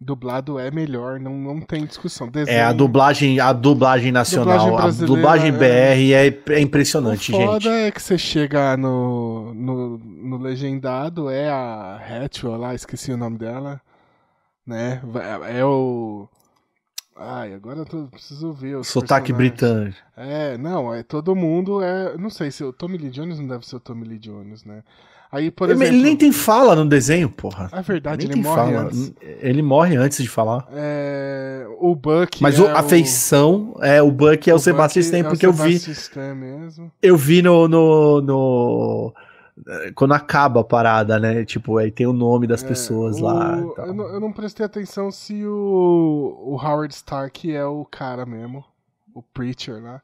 Dublado 0.00 0.58
é 0.58 0.68
melhor, 0.68 1.20
não, 1.20 1.32
não 1.38 1.60
tem 1.60 1.86
discussão. 1.86 2.28
É, 2.48 2.60
a 2.60 2.72
dublagem, 2.72 3.38
a 3.38 3.52
dublagem 3.52 4.10
nacional, 4.10 4.58
Dublagem 4.58 4.74
a 4.74 4.82
brasileira, 4.82 5.14
dublagem 5.14 5.48
é. 5.48 5.52
BR 5.52 6.12
é, 6.12 6.54
é 6.56 6.60
impressionante, 6.60 7.32
o 7.32 7.36
foda 7.36 7.60
gente. 7.60 7.68
é 7.68 7.90
que 7.92 8.02
você 8.02 8.18
chega 8.18 8.76
no, 8.76 9.54
no, 9.54 9.98
no 9.98 10.38
legendado, 10.38 11.30
é 11.30 11.48
a 11.48 12.00
Hatchell 12.04 12.56
lá, 12.56 12.74
esqueci 12.74 13.12
o 13.12 13.16
nome 13.16 13.38
dela, 13.38 13.80
né? 14.66 15.00
É 15.54 15.64
o... 15.64 16.28
Ai, 17.16 17.54
agora 17.54 17.80
eu 17.80 17.84
tô, 17.84 18.04
preciso 18.06 18.52
ver 18.52 18.76
os 18.76 18.88
Sotaque 18.88 19.32
britânico. 19.32 19.96
É, 20.16 20.56
não, 20.58 20.92
é 20.94 21.02
todo 21.02 21.36
mundo 21.36 21.82
é... 21.82 22.16
Não 22.16 22.30
sei, 22.30 22.50
se 22.50 22.64
o 22.64 22.72
Tommy 22.72 22.96
Lee 22.98 23.10
Jones 23.10 23.38
não 23.38 23.46
deve 23.46 23.66
ser 23.66 23.76
o 23.76 23.80
Tommy 23.80 24.04
Lee 24.06 24.18
Jones, 24.18 24.64
né? 24.64 24.82
Aí, 25.30 25.50
por 25.50 25.70
Ele, 25.70 25.74
exemplo... 25.82 25.94
ele 25.94 26.02
nem 26.04 26.16
tem 26.16 26.30
fala 26.32 26.74
no 26.76 26.84
desenho, 26.86 27.28
porra. 27.30 27.68
A 27.72 27.80
verdade, 27.80 28.26
ele 28.26 28.36
morre 28.36 28.54
fala. 28.72 28.80
antes. 28.82 29.12
Ele 29.20 29.62
morre 29.62 29.96
antes 29.96 30.22
de 30.22 30.28
falar. 30.28 30.66
É, 30.74 31.66
o 31.80 31.94
Buck 31.94 32.42
Mas 32.42 32.58
é 32.58 32.62
o- 32.62 32.76
a 32.76 32.82
feição, 32.82 33.74
é, 33.80 34.02
o 34.02 34.10
Buck 34.10 34.50
é 34.50 34.54
o, 34.54 34.58
Sebastian 34.58 35.00
Buck 35.00 35.06
Stan, 35.06 35.18
é 35.18 35.22
o 35.22 35.28
porque 35.30 35.46
eu 35.46 35.52
vi, 35.54 35.78
Sebastian 35.78 36.34
mesmo. 36.34 36.92
eu 37.02 37.16
vi 37.16 37.40
no, 37.40 37.66
no, 37.66 38.20
no- 38.20 39.14
Quando 39.94 40.14
acaba 40.14 40.60
a 40.60 40.64
parada, 40.64 41.18
né? 41.18 41.44
Tipo, 41.44 41.76
aí 41.78 41.90
tem 41.90 42.06
o 42.06 42.12
nome 42.12 42.46
das 42.46 42.62
É, 42.64 42.66
pessoas 42.68 43.20
o- 43.20 43.24
lá. 43.24 43.58
Eu, 43.78 43.92
não, 43.94 44.04
eu 44.06 44.20
não 44.20 44.32
prestei 44.32 44.64
atenção 44.64 45.10
se 45.10 45.44
o, 45.46 46.38
o 46.46 46.56
Howard 46.56 46.92
Stark 46.94 47.52
é 47.54 47.64
o 47.64 47.84
cara 47.84 48.24
mesmo. 48.24 48.64
O 49.14 49.22
Preacher 49.22 49.82
lá. 49.82 50.00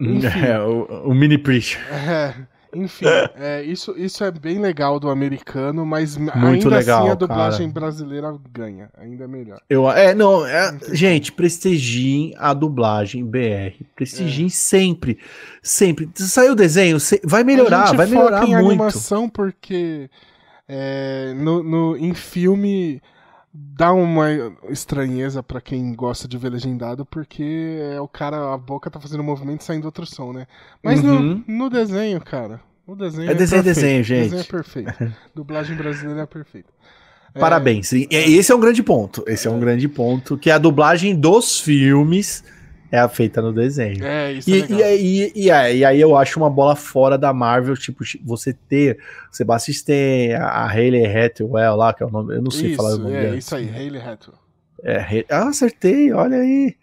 Enfim. 0.00 0.28
É, 0.46 0.60
o, 0.60 1.08
o 1.10 1.14
mini 1.14 1.36
preacher. 1.36 1.80
É, 1.92 2.34
Enfim, 2.74 3.06
é, 3.36 3.62
isso, 3.62 3.94
isso 3.96 4.22
é 4.22 4.30
bem 4.30 4.58
legal 4.58 5.00
do 5.00 5.08
americano, 5.08 5.86
mas 5.86 6.16
Muito 6.16 6.36
ainda 6.66 6.68
legal, 6.68 7.02
assim 7.02 7.10
a 7.10 7.14
dublagem 7.14 7.68
cara. 7.68 7.80
brasileira 7.80 8.38
ganha, 8.52 8.90
ainda 8.98 9.24
é 9.24 9.26
melhor. 9.26 9.58
Eu, 9.70 9.90
é, 9.90 10.14
não, 10.14 10.44
é- 10.46 10.76
gente, 10.92 11.32
prestigiem 11.32 12.34
a 12.36 12.52
dublagem 12.52 13.24
BR. 13.24 13.84
Prestigiem 13.96 14.48
sempre. 14.48 15.18
Sempre. 15.62 16.08
Saiu 16.14 16.52
o 16.52 16.56
desenho, 16.56 17.00
se- 17.00 17.20
vai 17.24 17.42
melhorar, 17.42 17.94
vai 17.94 18.06
foca 18.06 18.18
melhorar 18.18 18.44
em 18.44 18.50
muito. 18.50 18.66
animação 18.68 19.28
porque 19.28 20.10
é, 20.68 21.32
no, 21.36 21.62
no- 21.62 21.96
em 21.96 22.12
filme 22.14 23.00
dá 23.76 23.92
uma 23.92 24.28
estranheza 24.70 25.42
pra 25.42 25.60
quem 25.60 25.92
gosta 25.94 26.28
de 26.28 26.38
ver 26.38 26.50
legendado, 26.50 27.04
porque 27.04 27.78
é 27.94 28.00
o 28.00 28.08
cara, 28.08 28.52
a 28.54 28.58
boca 28.58 28.90
tá 28.90 29.00
fazendo 29.00 29.22
movimento 29.24 29.64
saindo 29.64 29.84
outro 29.86 30.06
som, 30.06 30.32
né? 30.32 30.46
Mas 30.82 31.02
Uhum. 31.02 31.42
no, 31.46 31.54
no 31.64 31.70
desenho, 31.70 32.20
cara, 32.20 32.60
o 32.86 32.94
desenho 32.94 33.30
É 33.30 33.34
desenho, 33.34 33.62
perfeito. 33.62 33.74
desenho, 33.74 34.00
O 34.00 34.04
desenho 34.04 34.34
é 34.34 34.38
gente. 34.42 34.50
perfeito. 34.50 35.12
Dublagem 35.34 35.76
brasileira 35.76 36.22
é 36.22 36.26
perfeita. 36.26 36.68
É, 37.34 37.38
Parabéns. 37.40 37.92
Esse 37.92 38.50
é 38.50 38.54
um 38.54 38.60
grande 38.60 38.82
ponto. 38.82 39.22
Esse 39.26 39.46
é 39.46 39.50
um 39.50 39.60
grande 39.60 39.86
ponto. 39.88 40.38
Que 40.38 40.50
a 40.50 40.56
dublagem 40.58 41.14
dos 41.14 41.60
filmes 41.60 42.42
é 42.90 42.98
a 42.98 43.08
feita 43.08 43.40
no 43.42 43.52
desenho. 43.52 44.04
É, 44.04 44.32
isso 44.32 44.48
é 44.50 44.52
E, 44.52 44.60
legal. 44.62 44.78
e, 44.78 44.82
aí- 44.82 45.32
e 45.34 45.50
aí, 45.50 45.78
e 45.78 45.84
aí 45.84 46.00
eu 46.00 46.16
acho 46.16 46.38
uma 46.38 46.48
bola 46.50 46.74
fora 46.76 47.16
da 47.18 47.32
Marvel, 47.32 47.76
tipo, 47.76 48.02
você 48.24 48.52
ter 48.52 48.98
Sebastian 49.30 49.72
Stan, 49.72 50.38
a 50.40 50.66
Hayley 50.66 51.04
Hathaway 51.06 51.68
lá, 51.76 51.92
que 51.92 52.02
é 52.02 52.06
o 52.06 52.10
nome, 52.10 52.34
eu 52.36 52.42
não 52.42 52.50
sei 52.50 52.74
falar 52.74 52.94
o 52.94 52.98
nome 52.98 53.14
é, 53.16 53.22
dela. 53.22 53.36
isso 53.36 53.54
aí, 53.54 53.68
Hayley 53.68 54.00
Hathaway. 54.00 54.38
É, 54.84 55.24
ah, 55.30 55.48
acertei, 55.48 56.12
olha 56.12 56.36
aí. 56.38 56.76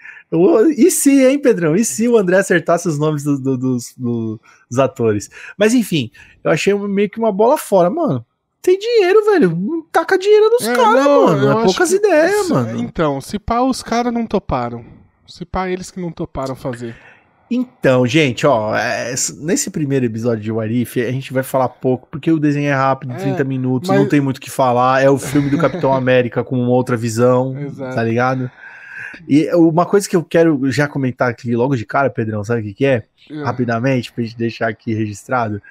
E 0.78 0.92
se, 0.92 1.26
hein, 1.26 1.40
Pedrão? 1.40 1.76
E 1.78 1.86
se 1.86 2.08
o 2.10 2.18
André 2.18 2.38
acertasse 2.38 2.88
os 2.90 3.00
nomes 3.00 3.24
do- 3.24 3.40
do- 3.40 3.58
dos, 3.58 3.94
do- 3.96 4.40
dos 4.70 4.80
atores? 4.80 5.30
Mas 5.58 5.74
enfim, 5.74 6.12
eu 6.44 6.52
achei 6.52 6.74
meio 6.74 7.10
que 7.10 7.18
uma 7.18 7.32
bola 7.32 7.58
fora, 7.58 7.90
mano. 7.90 8.26
Tem 8.62 8.78
dinheiro, 8.78 9.24
velho. 9.26 9.88
Taca 9.94 10.18
dinheiro 10.18 10.50
nos 10.50 10.68
É, 10.68 10.76
caras, 10.76 11.06
mano. 11.06 11.52
É 11.60 11.64
poucas 11.64 11.90
que- 11.90 11.96
ideias, 11.96 12.50
mano. 12.50 12.80
Então, 12.82 13.22
se 13.22 13.40
pá, 13.40 13.62
os 13.62 13.82
caras 13.82 14.12
não 14.12 14.26
toparam. 14.28 14.84
Se 15.28 15.46
pá, 15.46 15.70
eles 15.70 15.92
que 15.92 16.00
não 16.00 16.12
toparam 16.12 16.56
fazer. 16.56 16.96
Então, 17.50 18.08
gente, 18.08 18.46
ó, 18.48 18.76
é, 18.76 19.14
nesse 19.38 19.70
primeiro 19.70 20.06
episódio 20.06 20.44
de 20.44 20.52
Warif, 20.52 21.00
a 21.00 21.12
gente 21.12 21.32
vai 21.32 21.44
falar 21.44 21.70
pouco, 21.70 22.08
porque 22.10 22.32
o 22.32 22.40
desenho 22.40 22.68
é 22.70 22.74
rápido, 22.74 23.14
É, 23.14 23.18
30 23.18 23.44
minutos, 23.44 23.90
mas- 23.90 24.00
não 24.00 24.08
tem 24.10 24.20
muito 24.20 24.38
o 24.38 24.42
que 24.42 24.50
falar. 24.50 25.04
É 25.04 25.10
o 25.10 25.18
filme 25.20 25.50
do 25.50 25.58
Capitão 25.58 25.94
América 25.94 26.44
com 26.44 26.60
uma 26.60 26.72
outra 26.72 26.98
visão, 26.98 27.58
Exato. 27.60 27.94
tá 27.96 28.04
ligado? 28.04 28.50
E 29.30 29.48
uma 29.54 29.86
coisa 29.86 30.10
que 30.10 30.16
eu 30.16 30.24
quero 30.24 30.72
já 30.72 30.88
comentar 30.88 31.30
aqui 31.30 31.56
logo 31.56 31.76
de 31.76 31.86
cara, 31.86 32.10
Pedrão, 32.10 32.44
sabe 32.44 32.62
o 32.62 32.64
que, 32.64 32.74
que 32.74 32.86
é? 32.86 33.04
É. 33.30 33.44
Rapidamente, 33.44 34.12
pra 34.12 34.24
gente 34.24 34.36
deixar 34.38 34.68
aqui 34.68 34.94
registrado, 34.94 35.62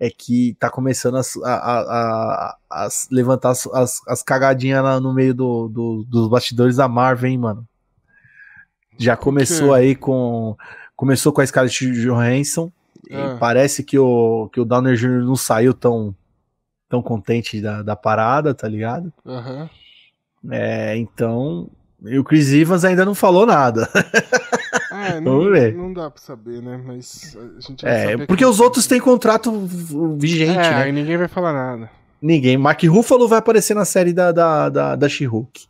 é 0.00 0.08
que 0.10 0.56
tá 0.58 0.70
começando 0.70 1.16
a, 1.16 1.20
a- 1.44 1.80
a- 1.80 2.56
as 2.86 3.06
levantar 3.10 3.50
as, 3.50 3.66
as, 3.68 4.00
as 4.08 4.22
cagadinhas 4.22 4.82
lá 4.82 4.98
no 4.98 5.12
meio 5.12 5.34
do, 5.34 5.68
do- 5.68 6.04
dos 6.08 6.28
bastidores 6.28 6.76
da 6.76 6.88
Marvel, 6.88 7.30
hein, 7.30 7.38
mano? 7.38 7.68
Já 8.98 9.16
começou 9.16 9.72
aí 9.72 9.94
com. 9.94 10.56
Começou 10.96 11.32
com 11.32 11.40
a 11.40 11.46
Scarlett 11.46 11.86
Johansson. 11.92 12.70
E 13.08 13.14
Ah. 13.14 13.36
parece 13.40 13.82
que 13.84 13.98
o, 13.98 14.50
que 14.52 14.60
o 14.60 14.64
Downer 14.64 14.96
Jr. 14.96 15.24
não 15.24 15.36
saiu 15.36 15.72
tão, 15.72 16.14
tão 16.88 17.00
contente 17.00 17.60
da, 17.60 17.82
da 17.82 17.94
parada, 17.96 18.52
tá 18.52 18.68
ligado? 18.68 19.12
Aham. 19.24 19.70
É, 20.50 20.96
então. 20.96 21.68
E 22.04 22.18
o 22.18 22.24
Chris 22.24 22.52
Evans 22.52 22.84
ainda 22.84 23.04
não 23.04 23.14
falou 23.14 23.46
nada. 23.46 23.88
Ah, 24.90 25.20
não, 25.20 25.38
Vamos 25.38 25.52
ver. 25.52 25.74
não 25.76 25.92
dá 25.92 26.10
pra 26.10 26.20
saber, 26.20 26.60
né? 26.60 26.80
Mas 26.84 27.36
a 27.36 27.60
gente 27.60 27.84
vai 27.84 28.12
É, 28.14 28.16
porque 28.16 28.36
que- 28.42 28.44
os 28.44 28.58
outros 28.58 28.86
têm 28.86 28.98
contrato 29.00 29.50
vigente, 30.18 30.58
é, 30.58 30.70
né? 30.70 30.74
aí 30.82 30.92
ninguém 30.92 31.16
vai 31.16 31.28
falar 31.28 31.52
nada. 31.52 31.90
Ninguém. 32.20 32.56
Mark 32.56 32.82
Ruffalo 32.82 33.28
vai 33.28 33.38
aparecer 33.38 33.74
na 33.74 33.84
série 33.84 34.12
da, 34.12 34.32
da, 34.32 34.68
da, 34.68 34.96
da 34.96 35.08
She-Hulk. 35.08 35.66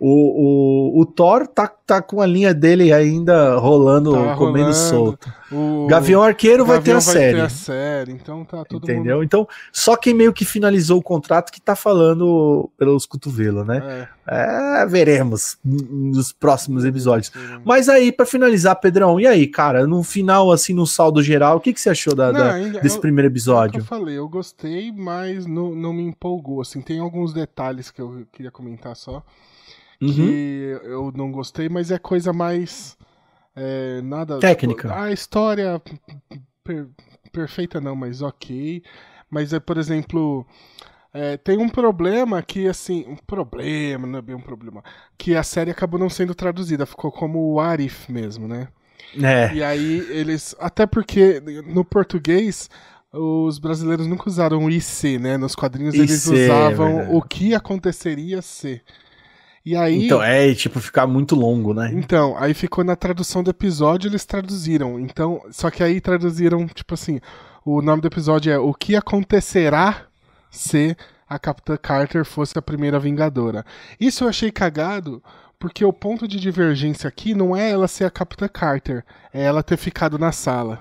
O, 0.00 0.98
o, 0.98 1.00
o 1.00 1.06
Thor 1.06 1.48
tá, 1.48 1.66
tá 1.66 2.00
com 2.00 2.20
a 2.20 2.26
linha 2.26 2.54
dele 2.54 2.92
ainda 2.92 3.56
rolando, 3.56 4.12
Tá 4.12 4.36
comendo 4.36 4.66
rolando. 4.70 4.74
solto. 4.74 5.32
O 5.50 5.86
Gavião 5.88 6.22
Arqueiro 6.22 6.64
vai 6.64 6.76
ter 6.76 6.92
Gavião 6.92 6.98
a 6.98 7.00
série. 7.00 7.40
a 7.40 7.48
série, 7.48 8.12
então 8.12 8.44
tá 8.44 8.64
todo 8.64 8.84
entendeu? 8.84 9.16
mundo. 9.16 9.24
Então, 9.24 9.48
só 9.72 9.96
quem 9.96 10.14
meio 10.14 10.32
que 10.32 10.44
finalizou 10.44 10.98
o 10.98 11.02
contrato 11.02 11.50
que 11.50 11.60
tá 11.60 11.74
falando 11.74 12.70
pelos 12.78 13.06
cotovelos, 13.06 13.66
né? 13.66 14.08
É, 14.28 14.82
É, 14.82 14.86
veremos 14.86 15.58
nos 15.64 16.32
próximos 16.32 16.84
episódios. 16.84 17.32
sim. 17.32 17.40
Mas 17.64 17.88
aí, 17.88 18.12
pra 18.12 18.24
finalizar, 18.26 18.76
Pedrão, 18.78 19.18
e 19.18 19.26
aí, 19.26 19.46
cara, 19.48 19.84
no 19.86 20.04
final, 20.04 20.52
assim, 20.52 20.74
no 20.74 20.86
saldo 20.86 21.20
geral, 21.24 21.56
o 21.56 21.60
que, 21.60 21.72
que 21.72 21.80
você 21.80 21.90
achou 21.90 22.14
da, 22.14 22.30
Não, 22.30 22.38
da- 22.40 22.52
ainda- 22.52 22.80
desse 22.80 22.96
eu- 22.98 23.00
primeiro 23.00 23.26
É 23.26 23.30
o 23.30 23.32
episódio? 23.32 23.80
eu 23.80 23.84
falei, 23.84 24.16
eu 24.18 24.28
gostei, 24.28 24.92
mas 24.92 25.44
não, 25.46 25.74
não 25.74 25.92
me 25.92 26.04
empolgou. 26.04 26.60
Assim, 26.60 26.80
tem 26.80 27.00
alguns 27.00 27.32
detalhes 27.32 27.90
que 27.90 28.00
eu 28.00 28.22
queria 28.30 28.50
comentar 28.52 28.94
só. 28.94 29.24
Uhum. 30.00 30.14
que 30.14 30.78
eu 30.84 31.12
não 31.16 31.32
gostei, 31.32 31.68
mas 31.68 31.90
é 31.90 31.98
coisa 31.98 32.32
mais. 32.32 32.96
é, 33.56 34.00
nada. 34.02 34.38
Técnica. 34.38 34.94
A 34.94 35.12
história 35.12 35.80
per- 36.64 36.88
perfeita 37.32 37.80
não, 37.80 37.96
mas 37.96 38.22
ok. 38.22 38.82
Mas 39.30 39.52
é, 39.52 39.60
por 39.60 39.76
exemplo. 39.78 40.46
é, 41.12 41.36
tem 41.36 41.58
um 41.58 41.68
problema 41.68 42.42
que, 42.42 42.68
assim. 42.68 43.04
Um 43.08 43.16
problema, 43.16 44.06
não 44.06 44.18
é 44.18 44.22
bem 44.22 44.36
um 44.36 44.40
problema. 44.40 44.82
Que 45.18 45.34
a 45.36 45.42
série 45.42 45.70
acabou 45.70 45.98
não 46.00 46.10
sendo 46.10 46.34
traduzida, 46.34 46.86
ficou 46.86 47.12
como 47.12 47.52
o 47.54 47.60
Arif 47.60 48.10
mesmo, 48.12 48.48
né? 48.48 48.68
É, 49.22 49.54
E 49.54 49.62
aí 49.62 50.06
eles. 50.10 50.54
Até 50.58 50.86
porque 50.86 51.40
no 51.66 51.84
português. 51.84 52.68
Os 53.10 53.58
brasileiros 53.58 54.06
nunca 54.06 54.28
usaram 54.28 54.64
o 54.66 54.70
IC, 54.70 55.18
né? 55.18 55.38
Nos 55.38 55.54
quadrinhos 55.54 55.98
eles 55.98 56.26
IC, 56.26 56.30
é 56.30 56.32
usavam 56.34 56.96
verdade. 56.96 57.16
o 57.16 57.22
que 57.22 57.54
aconteceria 57.54 58.42
se. 58.42 58.82
E 59.68 59.76
aí. 59.76 60.06
então, 60.06 60.22
é, 60.22 60.54
tipo, 60.54 60.80
ficar 60.80 61.06
muito 61.06 61.34
longo, 61.34 61.74
né? 61.74 61.90
Então, 61.92 62.36
aí 62.38 62.54
ficou 62.54 62.82
na 62.84 62.96
tradução 62.96 63.42
do 63.42 63.50
episódio, 63.50 64.08
eles 64.08 64.24
traduziram. 64.24 64.98
Então, 64.98 65.42
só 65.50 65.70
que 65.70 65.82
aí 65.82 66.00
traduziram, 66.00 66.66
tipo 66.66 66.94
assim, 66.94 67.20
o 67.64 67.82
nome 67.82 68.00
do 68.00 68.08
episódio 68.08 68.52
é 68.52 68.58
O 68.58 68.72
que 68.72 68.96
acontecerá 68.96 70.06
se 70.50 70.96
a 71.28 71.38
Capitã 71.38 71.76
Carter 71.76 72.24
fosse 72.24 72.58
a 72.58 72.62
primeira 72.62 72.98
Vingadora. 72.98 73.64
Isso 74.00 74.24
eu 74.24 74.28
achei 74.28 74.50
cagado, 74.50 75.22
porque 75.58 75.84
o 75.84 75.92
ponto 75.92 76.26
de 76.26 76.40
divergência 76.40 77.06
aqui 77.06 77.34
não 77.34 77.54
é 77.54 77.70
ela 77.70 77.86
ser 77.86 78.04
a 78.04 78.10
Capitã 78.10 78.48
Carter, 78.48 79.04
é 79.34 79.42
ela 79.44 79.62
ter 79.62 79.76
ficado 79.76 80.18
na 80.18 80.32
sala. 80.32 80.80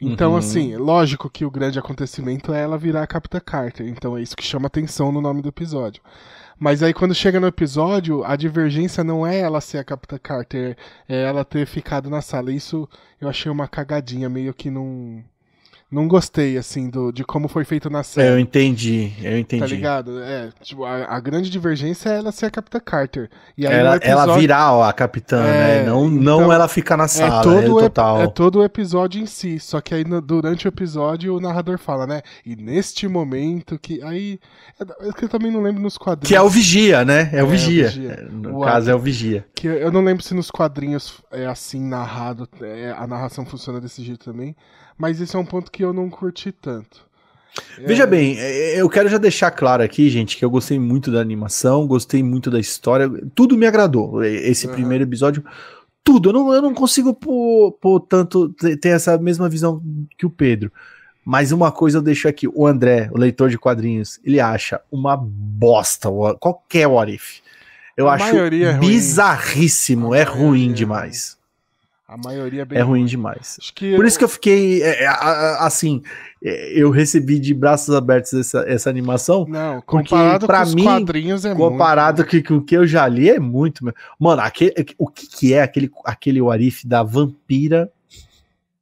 Então, 0.00 0.32
Uhum. 0.32 0.36
assim, 0.36 0.76
lógico 0.76 1.28
que 1.30 1.44
o 1.44 1.50
grande 1.50 1.78
acontecimento 1.78 2.52
é 2.52 2.60
ela 2.62 2.78
virar 2.78 3.02
a 3.02 3.06
Capitã 3.06 3.40
Carter. 3.40 3.88
Então 3.88 4.16
é 4.16 4.22
isso 4.22 4.36
que 4.36 4.44
chama 4.44 4.66
atenção 4.66 5.10
no 5.10 5.20
nome 5.20 5.42
do 5.42 5.48
episódio. 5.48 6.02
Mas 6.58 6.82
aí 6.82 6.92
quando 6.92 7.14
chega 7.14 7.38
no 7.38 7.46
episódio, 7.46 8.24
a 8.24 8.34
divergência 8.34 9.04
não 9.04 9.26
é 9.26 9.38
ela 9.38 9.60
ser 9.60 9.78
a 9.78 9.84
Capitã 9.84 10.18
Carter, 10.18 10.76
é 11.08 11.22
ela 11.22 11.44
ter 11.44 11.66
ficado 11.66 12.10
na 12.10 12.20
sala. 12.20 12.52
Isso 12.52 12.88
eu 13.20 13.28
achei 13.28 13.50
uma 13.50 13.68
cagadinha, 13.68 14.28
meio 14.28 14.52
que 14.52 14.70
não. 14.70 15.24
Não 15.90 16.06
gostei, 16.06 16.58
assim, 16.58 16.90
do, 16.90 17.10
de 17.10 17.24
como 17.24 17.48
foi 17.48 17.64
feito 17.64 17.88
na 17.88 18.00
É, 18.00 18.00
eu 18.00 18.04
série. 18.04 18.40
entendi, 18.42 19.10
eu 19.22 19.38
entendi. 19.38 19.60
Tá 19.62 19.66
ligado? 19.66 20.20
É, 20.22 20.50
tipo, 20.62 20.84
a, 20.84 21.06
a 21.06 21.18
grande 21.18 21.48
divergência 21.48 22.10
é 22.10 22.18
ela 22.18 22.30
ser 22.30 22.44
a 22.44 22.50
Capitã 22.50 22.78
Carter. 22.78 23.30
E 23.56 23.66
aí 23.66 23.72
ela, 23.74 23.96
episódio, 23.96 24.22
ela 24.30 24.38
virar 24.38 24.72
ó, 24.74 24.82
a 24.84 24.92
capitã, 24.92 25.42
É, 25.46 25.80
né? 25.80 25.86
Não, 25.86 26.06
então, 26.06 26.22
não 26.22 26.52
ela 26.52 26.68
ficar 26.68 26.98
na 26.98 27.04
é 27.04 27.08
sala, 27.08 27.40
é, 27.40 27.42
todo, 27.42 27.74
o 27.74 27.78
ep- 27.78 27.84
total. 27.86 28.20
é 28.20 28.26
todo 28.26 28.58
o 28.58 28.64
episódio 28.64 29.22
em 29.22 29.24
si. 29.24 29.58
Só 29.58 29.80
que 29.80 29.94
aí 29.94 30.04
no- 30.04 30.20
durante 30.20 30.66
o 30.66 30.68
episódio 30.68 31.34
o 31.34 31.40
narrador 31.40 31.78
fala, 31.78 32.06
né? 32.06 32.20
E 32.44 32.54
neste 32.54 33.08
momento 33.08 33.78
que. 33.78 34.02
Aí. 34.02 34.38
É, 34.78 35.08
é 35.08 35.12
que 35.12 35.24
eu 35.24 35.28
também 35.30 35.50
não 35.50 35.62
lembro 35.62 35.80
nos 35.80 35.96
quadrinhos. 35.96 36.28
Que 36.28 36.36
é 36.36 36.42
o 36.42 36.50
vigia, 36.50 37.02
né? 37.02 37.30
É 37.32 37.36
o 37.36 37.38
É, 37.38 37.42
o 37.44 37.46
vigia. 37.46 37.88
vigia. 37.88 38.10
É, 38.10 38.22
No 38.30 38.58
O 38.58 38.64
caso, 38.64 38.90
é 38.90 38.94
o 38.94 38.98
vigia. 38.98 39.46
Que 39.54 39.66
eu 39.66 39.90
não 39.90 40.02
lembro 40.04 40.22
se 40.22 40.34
nos 40.34 40.50
quadrinhos 40.50 41.22
é 41.30 41.46
assim 41.46 41.80
narrado, 41.82 42.46
é, 42.60 42.94
a 42.94 43.06
narração 43.06 43.46
funciona 43.46 43.80
desse 43.80 44.02
jeito 44.04 44.30
também. 44.30 44.54
Mas 44.98 45.20
esse 45.20 45.36
é 45.36 45.38
um 45.38 45.44
ponto 45.44 45.70
que 45.70 45.84
eu 45.84 45.92
não 45.92 46.10
curti 46.10 46.50
tanto. 46.50 47.06
Veja 47.86 48.04
É, 48.04 48.06
bem, 48.06 48.38
é, 48.38 48.80
eu 48.80 48.88
quero 48.88 49.08
já 49.08 49.18
deixar 49.18 49.50
claro 49.50 49.82
aqui, 49.82 50.08
gente, 50.10 50.36
que 50.36 50.44
eu 50.44 50.50
gostei 50.50 50.78
muito 50.78 51.10
da 51.10 51.20
animação, 51.20 51.86
gostei 51.86 52.22
muito 52.22 52.50
da 52.50 52.60
história, 52.60 53.10
tudo 53.34 53.56
me 53.56 53.66
agradou. 53.66 54.22
Esse 54.22 54.66
Aham. 54.66 54.74
primeiro 54.74 55.04
episódio, 55.04 55.44
tudo. 56.04 56.30
Eu 56.30 56.32
não, 56.32 56.54
eu 56.54 56.62
não 56.62 56.74
consigo 56.74 57.14
pôr, 57.14 57.72
pôr 57.72 58.00
tanto, 58.00 58.50
ter 58.50 58.88
essa 58.88 59.16
mesma 59.18 59.48
visão 59.48 59.82
que 60.16 60.26
o 60.26 60.30
Pedro. 60.30 60.72
Mas 61.24 61.52
uma 61.52 61.70
coisa 61.70 61.98
eu 61.98 62.02
deixo 62.02 62.26
aqui: 62.28 62.48
o 62.48 62.66
André, 62.66 63.10
o 63.12 63.18
leitor 63.18 63.50
de 63.50 63.58
quadrinhos, 63.58 64.18
ele 64.24 64.40
acha 64.40 64.80
uma 64.90 65.16
bosta 65.16 66.08
qualquer 66.40 66.86
What 66.86 67.12
If. 67.12 67.40
Eu 67.96 68.08
A 68.08 68.14
acho 68.14 68.36
é 68.36 68.78
bizarríssimo, 68.78 70.14
é 70.14 70.22
ruim 70.22 70.70
é 70.70 70.72
demais. 70.72 71.37
A 72.08 72.16
maioria 72.16 72.62
é 72.62 72.64
bem 72.64 72.78
É 72.78 72.80
ruim 72.80 73.04
demais. 73.04 73.58
Acho 73.60 73.74
que 73.74 73.94
Por 73.94 74.06
isso 74.06 74.16
que 74.16 74.24
eu 74.24 74.28
fiquei, 74.30 74.82
é, 74.82 75.04
é, 75.04 75.08
assim, 75.58 76.00
é, 76.42 76.72
eu 76.72 76.90
recebi 76.90 77.38
de 77.38 77.52
braços 77.52 77.94
abertos 77.94 78.32
essa, 78.32 78.60
essa 78.66 78.88
animação, 78.88 79.44
Não, 79.46 79.82
Porque, 79.82 80.08
comparado 80.08 80.46
pra 80.46 80.60
com 80.60 80.64
os 80.68 80.74
mim, 80.74 80.84
quadrinhos 80.84 81.44
é 81.44 81.54
comparado 81.54 82.22
muito. 82.22 82.42
com, 82.42 82.54
com 82.54 82.60
o 82.60 82.64
que 82.64 82.74
eu 82.74 82.86
já 82.86 83.06
li, 83.06 83.28
é 83.28 83.38
muito. 83.38 83.84
Mano, 84.18 84.40
aquele, 84.40 84.72
o 84.96 85.06
que, 85.06 85.26
que 85.26 85.52
é 85.52 85.60
aquele, 85.60 85.90
aquele 86.02 86.40
Warif 86.40 86.86
da 86.86 87.02
vampira 87.02 87.92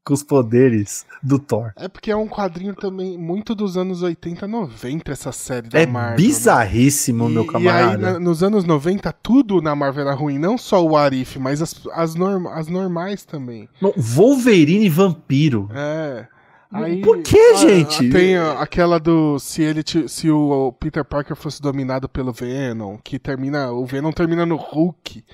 com 0.06 0.14
os 0.14 0.22
poderes 0.22 1.04
do 1.20 1.36
Thor. 1.36 1.72
É 1.74 1.88
porque 1.88 2.12
é 2.12 2.16
um 2.16 2.28
quadrinho 2.28 2.74
também 2.76 3.18
muito 3.18 3.56
dos 3.56 3.76
anos 3.76 4.02
80, 4.02 4.46
90, 4.46 5.10
essa 5.10 5.32
série 5.32 5.68
da 5.68 5.80
É 5.80 5.84
Marvel. 5.86 6.10
né? 6.12 6.16
bizarríssimo, 6.16 7.28
E- 7.28 7.32
meu 7.32 7.42
E 7.42 7.46
aí, 7.46 7.52
camarada. 7.52 8.12
na- 8.12 8.20
nos 8.20 8.40
anos 8.42 8.64
90, 8.64 9.12
tudo 9.12 9.60
na 9.60 9.74
Marvel 9.74 10.06
era 10.06 10.14
ruim. 10.14 10.38
Não 10.38 10.56
só 10.56 10.80
o 10.84 10.96
Arif, 10.96 11.38
mas 11.40 11.60
as, 11.60 11.74
as, 11.92 12.14
norm- 12.14 12.46
as 12.46 12.68
normais 12.68 13.24
também. 13.24 13.68
Não, 13.82 13.92
Wolverine 13.96 14.88
vampiro. 14.88 15.68
É. 15.74 16.28
Aí, 16.72 17.00
Por 17.00 17.22
que, 17.22 17.38
a- 17.38 17.54
gente? 17.56 18.08
Tem 18.10 18.36
aquela 18.36 18.98
do 19.00 19.38
se 19.40 19.62
ele 19.62 19.82
se 20.08 20.30
o 20.30 20.72
Peter 20.78 21.04
Parker 21.04 21.34
fosse 21.36 21.60
dominado 21.62 22.08
pelo 22.08 22.32
Venom, 22.32 22.96
que 23.02 23.18
termina, 23.18 23.72
o 23.72 23.84
Venom 23.86 24.12
termina 24.12 24.44
no 24.46 24.56
Hulk, 24.56 25.24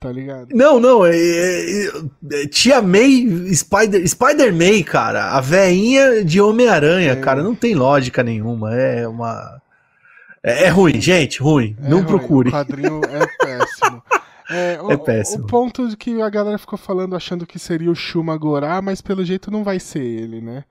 tá 0.00 0.10
ligado? 0.12 0.48
Não, 0.52 0.78
não, 0.80 1.04
é, 1.06 1.16
é- 1.16 1.88
é- 2.32 2.46
Tia 2.48 2.80
May, 2.82 3.26
Spider, 3.54 4.06
Spider-Man, 4.06 4.82
cara. 4.84 5.30
A 5.30 5.40
veinha 5.40 6.24
de 6.24 6.40
Homem-Aranha, 6.40 7.12
É. 7.12 7.16
cara. 7.16 7.42
Não 7.42 7.54
tem 7.54 7.74
lógica 7.74 8.22
nenhuma. 8.22 8.74
É 8.74 9.06
uma. 9.08 9.60
É, 10.42 10.64
é 10.64 10.68
ruim, 10.68 11.00
gente, 11.00 11.40
ruim. 11.42 11.76
É 11.82 11.88
não 11.88 11.98
ruim, 11.98 12.06
procure. 12.06 12.48
O 12.48 12.52
quadrinho 12.52 13.00
é 13.04 13.26
péssimo. 13.44 14.02
É, 14.50 14.78
o, 14.82 14.92
É 14.92 14.96
péssimo. 14.98 15.44
O 15.44 15.46
ponto 15.46 15.88
de 15.88 15.96
que 15.96 16.20
a 16.20 16.28
galera 16.28 16.58
ficou 16.58 16.78
falando 16.78 17.16
achando 17.16 17.46
que 17.46 17.58
seria 17.58 17.90
o 17.90 17.94
Shuma 17.94 18.36
Gorá, 18.36 18.82
mas 18.82 19.00
pelo 19.00 19.24
jeito 19.24 19.50
não 19.50 19.64
vai 19.64 19.80
ser 19.80 20.02
ele, 20.02 20.40
né? 20.42 20.64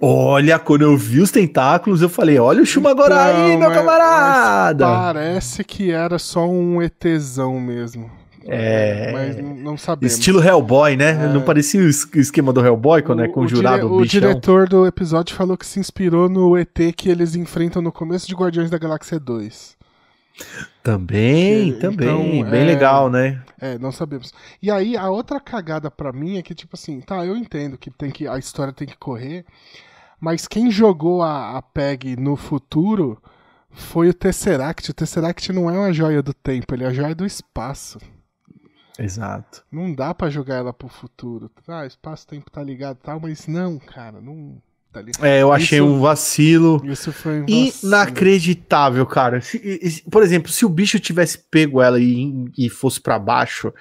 Olha, 0.00 0.58
quando 0.58 0.82
eu 0.82 0.96
vi 0.96 1.20
os 1.20 1.30
tentáculos, 1.30 2.00
eu 2.02 2.08
falei: 2.08 2.38
olha 2.38 2.62
o 2.62 2.66
Shumagora 2.66 3.24
aí, 3.24 3.48
Então, 3.52 3.58
meu 3.60 3.68
mas- 3.68 3.78
camarada. 3.78 4.86
Parece 4.86 5.62
que 5.64 5.90
era 5.90 6.18
só 6.18 6.48
um 6.48 6.80
ETzão 6.82 7.60
mesmo. 7.60 8.10
É. 8.46 9.12
Mas 9.12 9.36
não 9.62 9.76
sabemos. 9.76 10.14
Estilo 10.14 10.42
Hellboy, 10.42 10.96
né? 10.96 11.10
É. 11.10 11.28
Não 11.32 11.42
parecia 11.42 11.80
o 11.82 11.88
es- 11.88 12.08
esquema 12.14 12.52
do 12.54 12.64
Hellboy 12.64 13.02
quando 13.02 13.22
é 13.22 13.28
conjurado 13.28 13.82
dire- 13.82 13.92
o, 13.92 13.96
o 13.98 14.00
bichão? 14.00 14.20
diretor 14.20 14.66
do 14.66 14.86
episódio 14.86 15.36
falou 15.36 15.58
que 15.58 15.66
se 15.66 15.78
inspirou 15.78 16.26
no 16.28 16.56
ET 16.56 16.92
que 16.96 17.10
eles 17.10 17.34
enfrentam 17.36 17.82
no 17.82 17.92
começo 17.92 18.26
de 18.26 18.34
Guardiões 18.34 18.70
da 18.70 18.78
Galáxia 18.78 19.20
2. 19.20 19.78
Também, 20.82 21.72
Que- 21.74 21.78
também. 21.80 22.38
então, 22.40 22.50
bem 22.50 22.62
é- 22.62 22.64
legal, 22.64 23.10
né? 23.10 23.42
É, 23.60 23.78
não 23.78 23.92
sabemos. 23.92 24.32
E 24.62 24.70
aí, 24.70 24.96
a 24.96 25.10
outra 25.10 25.38
cagada 25.38 25.90
pra 25.90 26.12
mim 26.12 26.38
é 26.38 26.42
que, 26.42 26.54
tipo 26.54 26.74
assim, 26.74 27.00
tá, 27.00 27.24
eu 27.26 27.36
entendo 27.36 27.76
que, 27.76 27.90
tem 27.90 28.10
que 28.10 28.26
a 28.26 28.38
história 28.38 28.72
tem 28.72 28.88
que 28.88 28.96
correr, 28.96 29.44
mas 30.18 30.48
quem 30.48 30.70
jogou 30.70 31.22
a, 31.22 31.58
a 31.58 31.62
PEG 31.62 32.16
no 32.16 32.36
futuro 32.36 33.22
foi 33.70 34.08
o 34.08 34.14
Tesseract. 34.14 34.90
O 34.90 34.94
Tesseract 34.94 35.52
não 35.52 35.68
é 35.70 35.78
uma 35.78 35.92
joia 35.92 36.22
do 36.22 36.32
tempo, 36.32 36.74
ele 36.74 36.84
é 36.84 36.86
a 36.88 36.92
joia 36.92 37.14
do 37.14 37.26
espaço. 37.26 37.98
Exato. 38.98 39.62
Não 39.70 39.94
dá 39.94 40.12
pra 40.14 40.28
jogar 40.28 40.56
ela 40.56 40.72
pro 40.72 40.88
futuro. 40.88 41.50
Ah, 41.68 41.86
espaço-tempo 41.86 42.50
tá 42.50 42.62
ligado 42.62 42.96
e 42.96 43.02
tal, 43.02 43.20
mas 43.20 43.46
não, 43.46 43.78
cara, 43.78 44.20
não 44.20 44.60
tá. 44.92 45.02
É, 45.22 45.42
eu 45.42 45.52
achei 45.52 45.78
Isso- 45.78 45.86
um 45.86 46.00
vacilo. 46.00 46.82
Isso 46.84 47.12
foi 47.12 47.40
um 47.42 47.46
vacilo. 47.46 47.72
Inacreditável, 47.84 49.06
cara. 49.06 49.40
Se- 49.40 50.02
por 50.10 50.22
exemplo, 50.22 50.50
se 50.50 50.64
o 50.64 50.68
bicho 50.68 50.98
tivesse 50.98 51.38
pego 51.50 51.80
ela 51.80 51.98
e, 52.00 52.32
e 52.56 52.68
fosse 52.68 53.00
pra 53.00 53.18
baixo, 53.18 53.72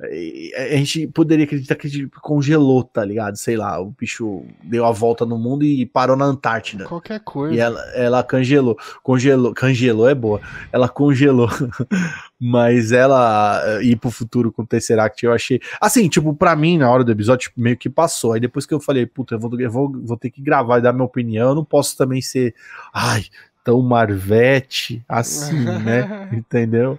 a 0.00 0.76
gente 0.76 1.08
poderia 1.08 1.44
acreditar 1.44 1.74
que 1.74 1.88
ele 1.88 2.08
congelou, 2.22 2.84
tá 2.84 3.04
ligado? 3.04 3.36
Sei 3.36 3.56
lá, 3.56 3.80
o 3.80 3.90
bicho 3.90 4.44
deu 4.62 4.84
a 4.84 4.92
volta 4.92 5.26
no 5.26 5.36
mundo 5.36 5.64
e 5.64 5.84
parou 5.84 6.16
na 6.16 6.24
Antártida. 6.24 6.84
Qualquer 6.84 7.18
coisa. 7.20 7.52
E 7.52 7.58
ela, 7.58 7.80
ela 7.94 8.22
congelou. 8.22 8.78
Congelou. 9.02 9.52
Congelou 9.52 10.08
é 10.08 10.14
boa. 10.14 10.40
Ela 10.70 10.88
congelou. 10.88 11.48
Mas 12.38 12.92
ela 12.92 13.60
eh, 13.64 13.86
ir 13.86 13.96
pro 13.96 14.12
futuro 14.12 14.52
com 14.52 14.62
o 14.62 14.66
Tesseract, 14.66 15.26
eu 15.26 15.32
achei. 15.32 15.60
Assim, 15.80 16.08
tipo, 16.08 16.32
pra 16.32 16.54
mim, 16.54 16.78
na 16.78 16.88
hora 16.88 17.02
do 17.02 17.10
episódio, 17.10 17.48
tipo, 17.48 17.60
meio 17.60 17.76
que 17.76 17.90
passou. 17.90 18.34
Aí 18.34 18.40
depois 18.40 18.64
que 18.64 18.72
eu 18.72 18.78
falei, 18.80 19.04
puta, 19.04 19.34
eu 19.34 19.40
vou, 19.40 19.60
eu 19.60 19.70
vou, 19.70 19.92
vou 20.04 20.16
ter 20.16 20.30
que 20.30 20.40
gravar 20.40 20.78
e 20.78 20.82
dar 20.82 20.92
minha 20.92 21.04
opinião, 21.04 21.48
eu 21.48 21.54
não 21.56 21.64
posso 21.64 21.96
também 21.96 22.22
ser. 22.22 22.54
Ai, 22.94 23.24
tão 23.64 23.82
Marvete 23.82 25.04
assim, 25.08 25.64
né? 25.64 26.30
Entendeu? 26.32 26.98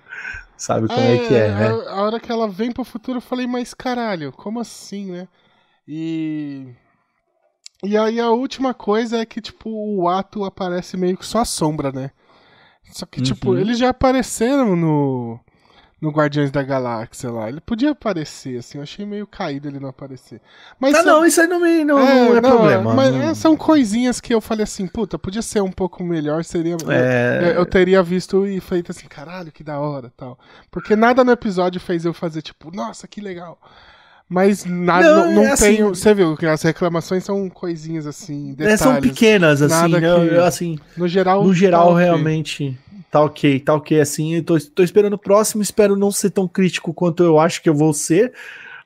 Sabe 0.59 0.87
como 0.89 1.07
é, 1.07 1.17
que 1.17 1.33
é, 1.33 1.53
né? 1.53 1.79
A, 1.87 1.91
a 1.93 2.01
hora 2.03 2.19
que 2.19 2.31
ela 2.31 2.47
vem 2.47 2.71
pro 2.71 2.83
futuro, 2.83 3.17
eu 3.17 3.21
falei, 3.21 3.47
mas 3.47 3.73
caralho, 3.73 4.31
como 4.31 4.59
assim, 4.59 5.11
né? 5.11 5.27
E. 5.87 6.67
E 7.83 7.97
aí 7.97 8.19
a 8.19 8.29
última 8.29 8.73
coisa 8.73 9.19
é 9.19 9.25
que, 9.25 9.39
tipo, 9.39 9.69
o 9.69 10.07
ato 10.09 10.43
aparece 10.43 10.97
meio 10.97 11.17
que 11.17 11.25
só 11.25 11.39
a 11.39 11.45
sombra, 11.45 11.91
né? 11.91 12.11
Só 12.91 13.05
que, 13.05 13.21
tipo, 13.21 13.51
Uhum. 13.51 13.57
eles 13.57 13.77
já 13.79 13.89
apareceram 13.89 14.75
no. 14.75 15.39
No 16.01 16.11
Guardiões 16.11 16.49
da 16.49 16.63
Galáxia 16.63 17.29
lá. 17.29 17.49
Ele 17.49 17.59
podia 17.59 17.91
aparecer, 17.91 18.57
assim, 18.59 18.77
eu 18.77 18.81
achei 18.83 19.05
meio 19.05 19.27
caído 19.27 19.67
ele 19.67 19.81
não 19.81 19.89
aparecer. 19.89 20.39
Mas 20.79 20.93
Ah, 20.95 21.03
são- 21.03 21.05
não, 21.19 21.25
isso 21.25 21.41
aí 21.41 21.47
não, 21.47 21.59
me, 21.59 21.83
não 21.83 21.97
não 21.99 22.37
é, 22.37 22.41
problema. 22.41 22.93
Mas 22.93 23.13
não- 23.13 23.21
é, 23.21 23.33
são 23.33 23.57
coisinhas 23.57 24.21
que 24.21 24.33
eu 24.33 24.39
falei 24.39 24.63
assim, 24.63 24.87
puta, 24.87 25.19
podia 25.19 25.41
ser 25.41 25.61
um 25.61 25.71
pouco 25.71 26.01
melhor, 26.03 26.43
seria. 26.45 26.77
É. 26.89 27.39
Eu, 27.43 27.47
eu 27.59 27.65
teria 27.65 28.01
visto 28.01 28.47
e 28.47 28.61
feito 28.61 28.91
assim, 28.91 29.07
caralho, 29.07 29.51
que 29.51 29.61
da 29.63 29.77
hora 29.79 30.09
tal. 30.15 30.39
Porque 30.71 30.95
nada 30.95 31.21
no 31.23 31.31
episódio 31.31 31.81
fez 31.81 32.05
eu 32.05 32.13
fazer, 32.13 32.41
tipo, 32.43 32.73
nossa, 32.73 33.05
que 33.05 33.19
legal. 33.19 33.59
Mas 34.31 34.63
nada, 34.63 35.03
Não, 35.15 35.25
não, 35.25 35.33
não 35.37 35.43
é 35.43 35.51
assim- 35.53 35.81
Você 35.83 36.13
viu 36.13 36.37
que 36.37 36.45
as 36.45 36.61
reclamações 36.61 37.23
são 37.23 37.49
coisinhas 37.49 38.05
assim, 38.05 38.51
É, 38.51 38.53
detalhes. 38.55 38.79
são 38.79 39.01
pequenas, 39.01 39.59
assim, 39.61 39.73
Nada 39.91 39.99
que- 39.99 40.05
Eu, 40.05 40.45
assim. 40.45 40.77
No 40.95 41.07
geral. 41.07 41.43
No 41.43 41.51
geral, 41.53 41.93
tá 41.93 41.99
realmente, 41.99 42.77
tá 43.11 43.21
ok, 43.21 43.59
tá 43.59 43.73
ok 43.75 43.99
assim. 43.99 44.35
Eu 44.35 44.43
tô, 44.43 44.57
tô 44.59 44.83
esperando 44.83 45.13
o 45.13 45.17
próximo, 45.17 45.61
espero 45.61 45.95
não 45.95 46.11
ser 46.11 46.29
tão 46.29 46.47
crítico 46.47 46.93
quanto 46.93 47.23
eu 47.23 47.39
acho 47.39 47.61
que 47.61 47.69
eu 47.69 47.75
vou 47.75 47.93
ser. 47.93 48.33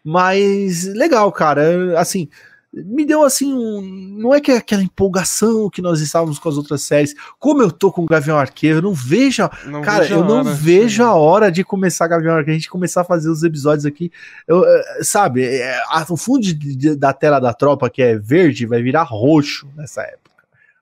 Mas 0.03 0.85
legal, 0.85 1.31
cara. 1.31 1.99
Assim, 1.99 2.27
me 2.73 3.05
deu 3.05 3.23
assim 3.23 3.53
um. 3.53 3.81
Não 4.19 4.33
é 4.33 4.41
que 4.41 4.51
é 4.51 4.57
aquela 4.57 4.81
empolgação 4.83 5.69
que 5.69 5.81
nós 5.81 6.01
estávamos 6.01 6.39
com 6.39 6.49
as 6.49 6.57
outras 6.57 6.81
séries. 6.81 7.13
Como 7.39 7.61
eu 7.61 7.71
tô 7.71 7.91
com 7.91 8.01
o 8.01 8.05
Gavião 8.05 8.37
Arqueiro, 8.37 8.79
eu 8.79 8.81
não 8.81 8.93
vejo. 8.93 9.43
a- 9.43 9.51
Não 9.65 9.81
Cara, 9.81 10.01
vejo 10.01 10.15
eu 10.15 10.25
não 10.25 10.39
hora, 10.39 10.51
vejo 10.53 11.03
sim. 11.03 11.09
a 11.09 11.13
hora 11.13 11.51
de 11.51 11.63
começar 11.63 12.07
Gavião 12.07 12.33
Arqueiro, 12.33 12.51
a 12.51 12.59
gente 12.59 12.69
começar 12.69 13.01
a 13.01 13.05
fazer 13.05 13.29
os 13.29 13.43
episódios 13.43 13.85
aqui. 13.85 14.11
Eu, 14.47 14.65
eh, 14.65 14.99
sabe, 15.03 15.43
é, 15.45 15.77
a- 15.87 16.05
o 16.09 16.17
fundo 16.17 16.41
de- 16.41 16.53
de- 16.53 16.95
da 16.95 17.13
tela 17.13 17.39
da 17.39 17.53
tropa, 17.53 17.89
que 17.89 18.01
é 18.01 18.17
verde, 18.17 18.65
vai 18.65 18.81
virar 18.81 19.03
roxo 19.03 19.67
nessa 19.77 20.01
época. 20.01 20.22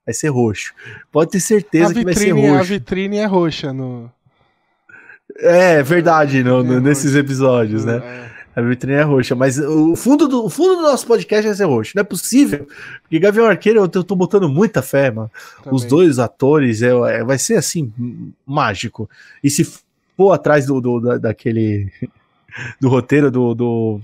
Vai 0.05 0.13
ser 0.13 0.29
roxo. 0.29 0.73
Pode 1.11 1.31
ter 1.31 1.39
certeza 1.39 1.91
A 1.91 1.93
que 1.93 2.03
vai 2.03 2.13
ser 2.13 2.25
vitrine, 2.25 2.47
a 2.47 2.51
roxo. 2.57 2.65
vitrine 2.69 3.17
é 3.17 3.25
roxa 3.25 3.71
no. 3.73 4.11
É 5.37 5.81
verdade, 5.81 6.43
no- 6.43 6.63
no- 6.63 6.77
É 6.77 6.79
nesses 6.79 7.11
roxo. 7.11 7.17
episódios, 7.19 7.85
né? 7.85 7.97
É. 8.03 8.31
A 8.53 8.61
vitrine 8.61 8.97
é 8.97 9.01
roxa, 9.03 9.33
mas 9.33 9.57
o 9.57 9.95
fundo 9.95 10.27
do, 10.27 10.43
o 10.45 10.49
fundo 10.49 10.75
do 10.75 10.81
nosso 10.81 11.07
podcast 11.07 11.47
vai 11.47 11.55
ser 11.55 11.63
roxo. 11.65 11.93
Não 11.95 12.01
é 12.01 12.03
possível. 12.03 12.67
Porque 13.01 13.17
Gavião 13.17 13.45
Arqueiro, 13.45 13.79
eu 13.79 13.87
tô, 13.87 13.99
eu 13.99 14.03
tô 14.03 14.13
botando 14.15 14.49
muita 14.49 14.81
fé, 14.81 15.09
mano. 15.09 15.31
Os 15.71 15.83
também. 15.83 15.87
dois 15.87 16.19
atores, 16.19 16.81
é, 16.81 16.89
é- 16.89 17.23
vai 17.23 17.37
ser 17.37 17.55
assim, 17.55 17.93
mágico. 18.45 19.09
E 19.41 19.49
se 19.49 19.63
for 20.17 20.33
atrás 20.33 20.65
do, 20.65 20.81
do- 20.81 20.99
da- 20.99 21.17
daquele. 21.17 21.89
do 22.81 22.89
roteiro 22.89 23.31
do, 23.31 23.53
do, 23.55 24.01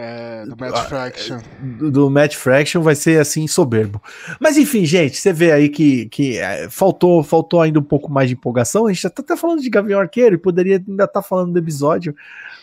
É, 0.00 0.44
do 0.46 0.52
Ah, 0.52 0.56
Match 0.70 0.88
Fraction. 0.88 1.38
do, 1.60 1.90
do 1.90 2.10
Matt 2.10 2.34
Fraction, 2.36 2.80
vai 2.82 2.94
ser 2.94 3.20
assim, 3.20 3.46
soberbo. 3.48 4.00
Mas 4.38 4.56
enfim, 4.56 4.84
gente, 4.84 5.16
você 5.16 5.32
vê 5.32 5.50
aí 5.50 5.68
que, 5.68 6.06
que 6.06 6.38
é, 6.38 6.68
faltou, 6.70 7.22
faltou 7.22 7.60
ainda 7.60 7.78
um 7.80 7.82
pouco 7.84 8.10
mais 8.10 8.28
de 8.28 8.34
empolgação. 8.34 8.86
A 8.86 8.92
gente 8.92 9.02
já 9.02 9.10
tá 9.10 9.22
até 9.22 9.36
falando 9.36 9.60
de 9.60 9.68
Gavião 9.68 9.98
Arqueiro 10.00 10.36
e 10.36 10.38
poderia 10.38 10.82
ainda 10.88 11.04
estar 11.04 11.22
falando 11.22 11.52
do 11.52 11.58
episódio, 11.58 12.14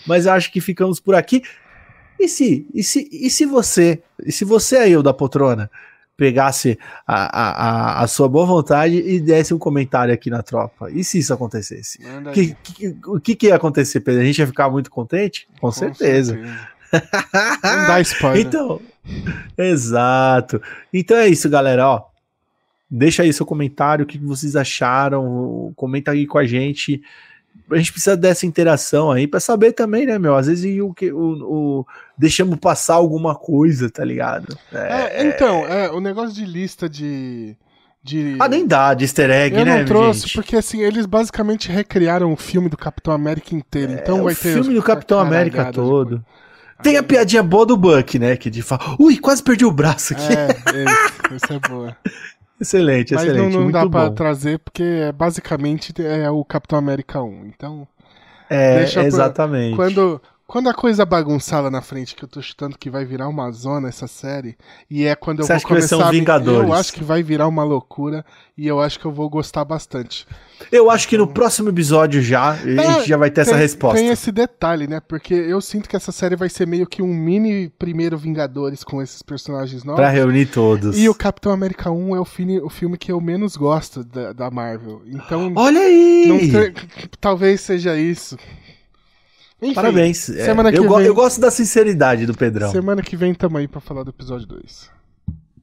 mas 0.08 0.26
eu 0.26 0.32
acho 0.32 0.52
que 0.52 0.62
ficamos 0.62 1.00
por 1.00 1.13
aqui. 1.15 1.41
E 2.19 2.28
se, 2.30 2.65
e 2.74 2.82
se, 2.82 3.10
e 3.12 3.30
se 3.30 3.45
você, 3.45 4.02
e 4.26 4.32
se 4.32 4.45
você 4.45 4.78
aí, 4.78 4.95
o 4.95 5.04
da 5.04 5.13
poltrona, 5.13 5.69
pegasse 6.17 6.80
a, 7.06 7.98
a, 7.98 8.04
a, 8.04 8.08
sua 8.08 8.30
boa 8.30 8.45
vontade 8.45 8.95
e 8.95 9.19
desse 9.19 9.54
um 9.54 9.58
comentário 9.58 10.13
aqui 10.13 10.30
na 10.30 10.41
tropa? 10.41 10.89
E 10.89 11.04
se 11.04 11.19
isso 11.19 11.34
acontecesse? 11.34 12.00
Que- 12.32 12.56
que- 12.63 12.95
o 13.06 13.19
que, 13.19 13.36
que 13.36 13.48
ia 13.48 13.56
acontecer, 13.56 14.00
Pedro? 14.00 14.21
A 14.21 14.24
gente 14.24 14.39
ia 14.39 14.48
ficar 14.48 14.69
muito 14.69 14.89
contente? 14.89 15.45
Com, 15.60 15.69
certeza. 15.74 16.39
Não 17.63 17.88
dá 17.88 17.99
spoiler. 18.01 18.45
Então, 18.45 18.81
exato. 19.58 20.62
Então 20.93 21.17
é 21.17 21.27
isso, 21.27 21.49
galera, 21.49 21.88
ó. 21.88 22.03
Deixa 22.89 23.23
aí 23.23 23.34
seu 23.34 23.45
comentário, 23.45 24.03
o 24.03 24.08
que 24.08 24.17
vocês 24.17 24.55
acharam, 24.55 25.73
comenta 25.75 26.12
aí 26.12 26.27
com 26.27 26.38
a 26.38 26.45
gente. 26.45 27.01
A 27.71 27.77
gente 27.77 27.91
precisa 27.91 28.15
dessa 28.15 28.45
interação 28.45 29.12
aí 29.12 29.27
pra 29.27 29.39
saber 29.39 29.71
também, 29.71 30.05
né, 30.05 30.19
meu? 30.19 30.36
Às 30.36 30.45
vezes 30.47 30.79
o 30.81 30.93
que 30.93 31.12
o, 31.12 31.19
o- 31.79 31.86
deixamos 32.17 32.60
passar 32.60 32.93
alguma 32.95 33.34
coisa, 33.34 33.89
tá 33.89 34.03
ligado? 34.05 34.55
É, 34.71 35.21
É, 35.23 35.27
então, 35.27 35.65
é, 35.65 35.89
o 35.89 35.99
negócio 35.99 36.36
de 36.36 36.45
lista 36.45 36.88
de. 36.88 37.55
de... 38.03 38.36
Ah, 38.39 38.47
nem 38.47 38.67
dá 38.67 38.93
de 38.93 39.03
easter 39.05 39.31
egg, 39.31 39.58
Eu 39.58 39.65
né, 39.65 39.79
não 39.79 39.86
trouxe, 39.86 40.21
gente? 40.21 40.34
porque 40.36 40.55
assim, 40.55 40.81
eles 40.81 41.08
basicamente 41.08 41.71
recriaram 41.71 42.31
o 42.31 42.38
filme 42.38 42.69
do 42.69 42.77
Capitão 42.77 43.13
América 43.13 43.55
inteiro. 43.55 43.93
Então 43.93 44.19
É, 44.19 44.23
vai 44.23 44.34
o 44.34 44.38
ter. 44.38 44.53
filme 44.53 44.73
do 44.75 44.84
Capitão 44.84 45.17
América 45.19 45.71
todo. 45.71 46.23
Tem 46.86 46.98
a 46.98 47.04
piadinha 47.04 47.41
boa 47.41 47.65
do 47.65 47.76
Buck, 47.76 48.19
né? 48.19 48.38
Que 48.38 48.50
de 48.50 48.62
fala, 48.62 48.95
ui, 49.00 49.17
quase 49.17 49.41
perdi 49.41 49.65
o 49.65 49.71
braço 49.71 50.13
aqui. 50.13 50.24
É, 50.32 50.48
esse, 51.34 51.36
esse 51.45 51.54
é 51.54 51.60
boa. 51.67 51.98
excelente, 52.62 53.13
Mas 53.15 53.24
excelente. 53.24 53.54
não, 53.54 53.63
não 53.63 53.71
dá 53.71 53.89
pra 53.89 54.12
trazer, 54.12 54.60
porque 54.60 54.84
é, 54.84 55.12
basicamente 55.12 55.93
é 56.00 56.30
o 56.30 56.45
Capitão 56.45 56.78
América 56.78 57.21
1. 57.24 57.48
Então, 57.48 57.88
É, 58.50 58.78
deixa 58.78 59.00
pra- 59.00 59.08
exatamente. 59.08 59.76
quando, 59.76 60.21
Quando 60.47 60.69
a 60.69 60.73
coisa 60.75 61.03
bagunçar 61.05 61.63
lá 61.63 61.71
na 61.71 61.81
frente, 61.81 62.15
que 62.15 62.23
eu 62.23 62.27
tô 62.27 62.39
chutando 62.39 62.77
que 62.77 62.88
vai 62.88 63.03
virar 63.03 63.27
uma 63.27 63.49
zona 63.51 63.89
essa 63.89 64.05
série, 64.05 64.55
e 64.88 65.03
é 65.03 65.15
quando 65.15 65.39
eu 65.39 65.45
Você 65.45 65.53
vou 65.53 65.55
acha 65.55 65.65
que 65.65 65.73
começar 65.73 65.97
um 65.97 66.01
a 66.01 66.12
Vingadores? 66.12 66.69
Eu 66.69 66.73
acho 66.73 66.93
que 66.93 67.03
vai 67.03 67.23
virar 67.23 67.47
uma 67.47 67.63
loucura 67.63 68.23
e 68.55 68.67
eu 68.67 68.79
acho 68.79 68.99
que 68.99 69.05
eu 69.05 69.12
vou 69.12 69.27
gostar 69.27 69.65
bastante. 69.65 70.27
Eu 70.71 70.91
acho 70.91 71.08
que 71.08 71.17
no 71.17 71.25
próximo 71.25 71.69
episódio 71.69 72.21
já, 72.21 72.51
a 72.51 72.55
gente 72.58 73.10
já 73.10 73.17
vai 73.17 73.31
ter 73.31 73.41
essa 73.41 73.51
tem, 73.51 73.60
resposta. 73.60 73.97
Tem 73.99 74.10
esse 74.10 74.31
detalhe, 74.31 74.86
né? 74.88 74.99
Porque 74.99 75.34
eu 75.34 75.60
sinto 75.60 75.89
que 75.89 75.95
essa 75.95 76.12
série 76.12 76.36
vai 76.36 76.47
ser 76.47 76.67
meio 76.67 76.86
que 76.86 77.01
um 77.01 77.13
mini 77.13 77.69
primeiro 77.79 78.15
Vingadores 78.15 78.84
com 78.84 79.01
esses 79.01 79.23
personagens 79.23 79.84
novos. 79.84 79.99
Pra 79.99 80.10
reunir 80.10 80.45
todos. 80.45 80.95
E 80.95 81.10
o 81.10 81.15
Capitão 81.15 81.51
América 81.51 81.89
1 81.89 82.15
é 82.15 82.19
o 82.19 82.25
filme, 82.25 82.60
o 82.60 82.69
filme 82.69 82.99
que 82.99 83.12
eu 83.12 83.19
menos 83.19 83.58
gosto 83.58 84.03
da, 84.03 84.31
da 84.31 84.51
Marvel. 84.51 85.01
Então, 85.08 85.51
Olha 85.55 85.81
aí! 85.81 86.51
tem- 86.51 86.73
talvez 87.19 87.62
seja 87.62 87.97
isso. 87.97 88.38
Enfim, 89.62 89.74
Parabéns. 89.74 90.30
É, 90.30 90.46
semana 90.46 90.72
que 90.72 90.78
eu, 90.78 90.89
vem- 90.98 91.06
eu 91.08 91.15
gosto 91.15 91.39
da 91.39 91.50
sinceridade 91.50 92.26
do 92.26 92.34
Pedrão. 92.34 92.72
Semana 92.72 93.02
que 93.02 93.15
vem 93.15 93.34
tamo 93.34 93.58
aí 93.58 93.68
pra 93.68 93.80
falar 93.82 94.04
do 94.04 94.10
episódio 94.10 94.46
2. 94.48 94.89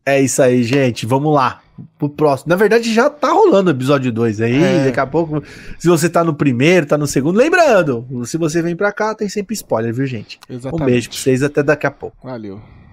É 0.05 0.21
isso 0.21 0.43
aí, 0.43 0.65
gente. 0.65 1.07
Vamos 1.07 1.33
lá. 1.35 1.61
Pro 1.99 2.09
próximo. 2.09 2.49
Na 2.51 2.57
verdade, 2.57 2.93
já 2.93 3.09
tá 3.09 3.31
rolando 3.31 3.71
o 3.71 3.73
episódio 3.75 4.13
2 4.13 4.41
aí. 4.41 4.63
É. 4.63 4.85
Daqui 4.87 5.01
a 5.01 5.07
pouco, 5.07 5.43
se 5.79 5.89
você 5.89 6.09
tá 6.09 6.25
no 6.25 6.35
primeiro, 6.35 6.87
tá 6.87 6.99
no 6.99 7.07
segundo. 7.07 7.37
Lembrando, 7.37 8.07
se 8.27 8.37
você 8.37 8.61
vem 8.63 8.75
pra 8.77 8.93
cá, 8.93 9.15
tem 9.15 9.29
sempre 9.29 9.55
spoiler, 9.55 9.93
viu, 9.95 10.07
gente? 10.07 10.39
Exatamente. 10.49 10.83
Um 10.83 10.87
beijo 10.87 11.09
pra 11.09 11.19
vocês. 11.19 11.43
Até 11.43 11.63
daqui 11.63 11.87
a 11.87 11.91
pouco. 11.91 12.17
Valeu. 12.27 12.61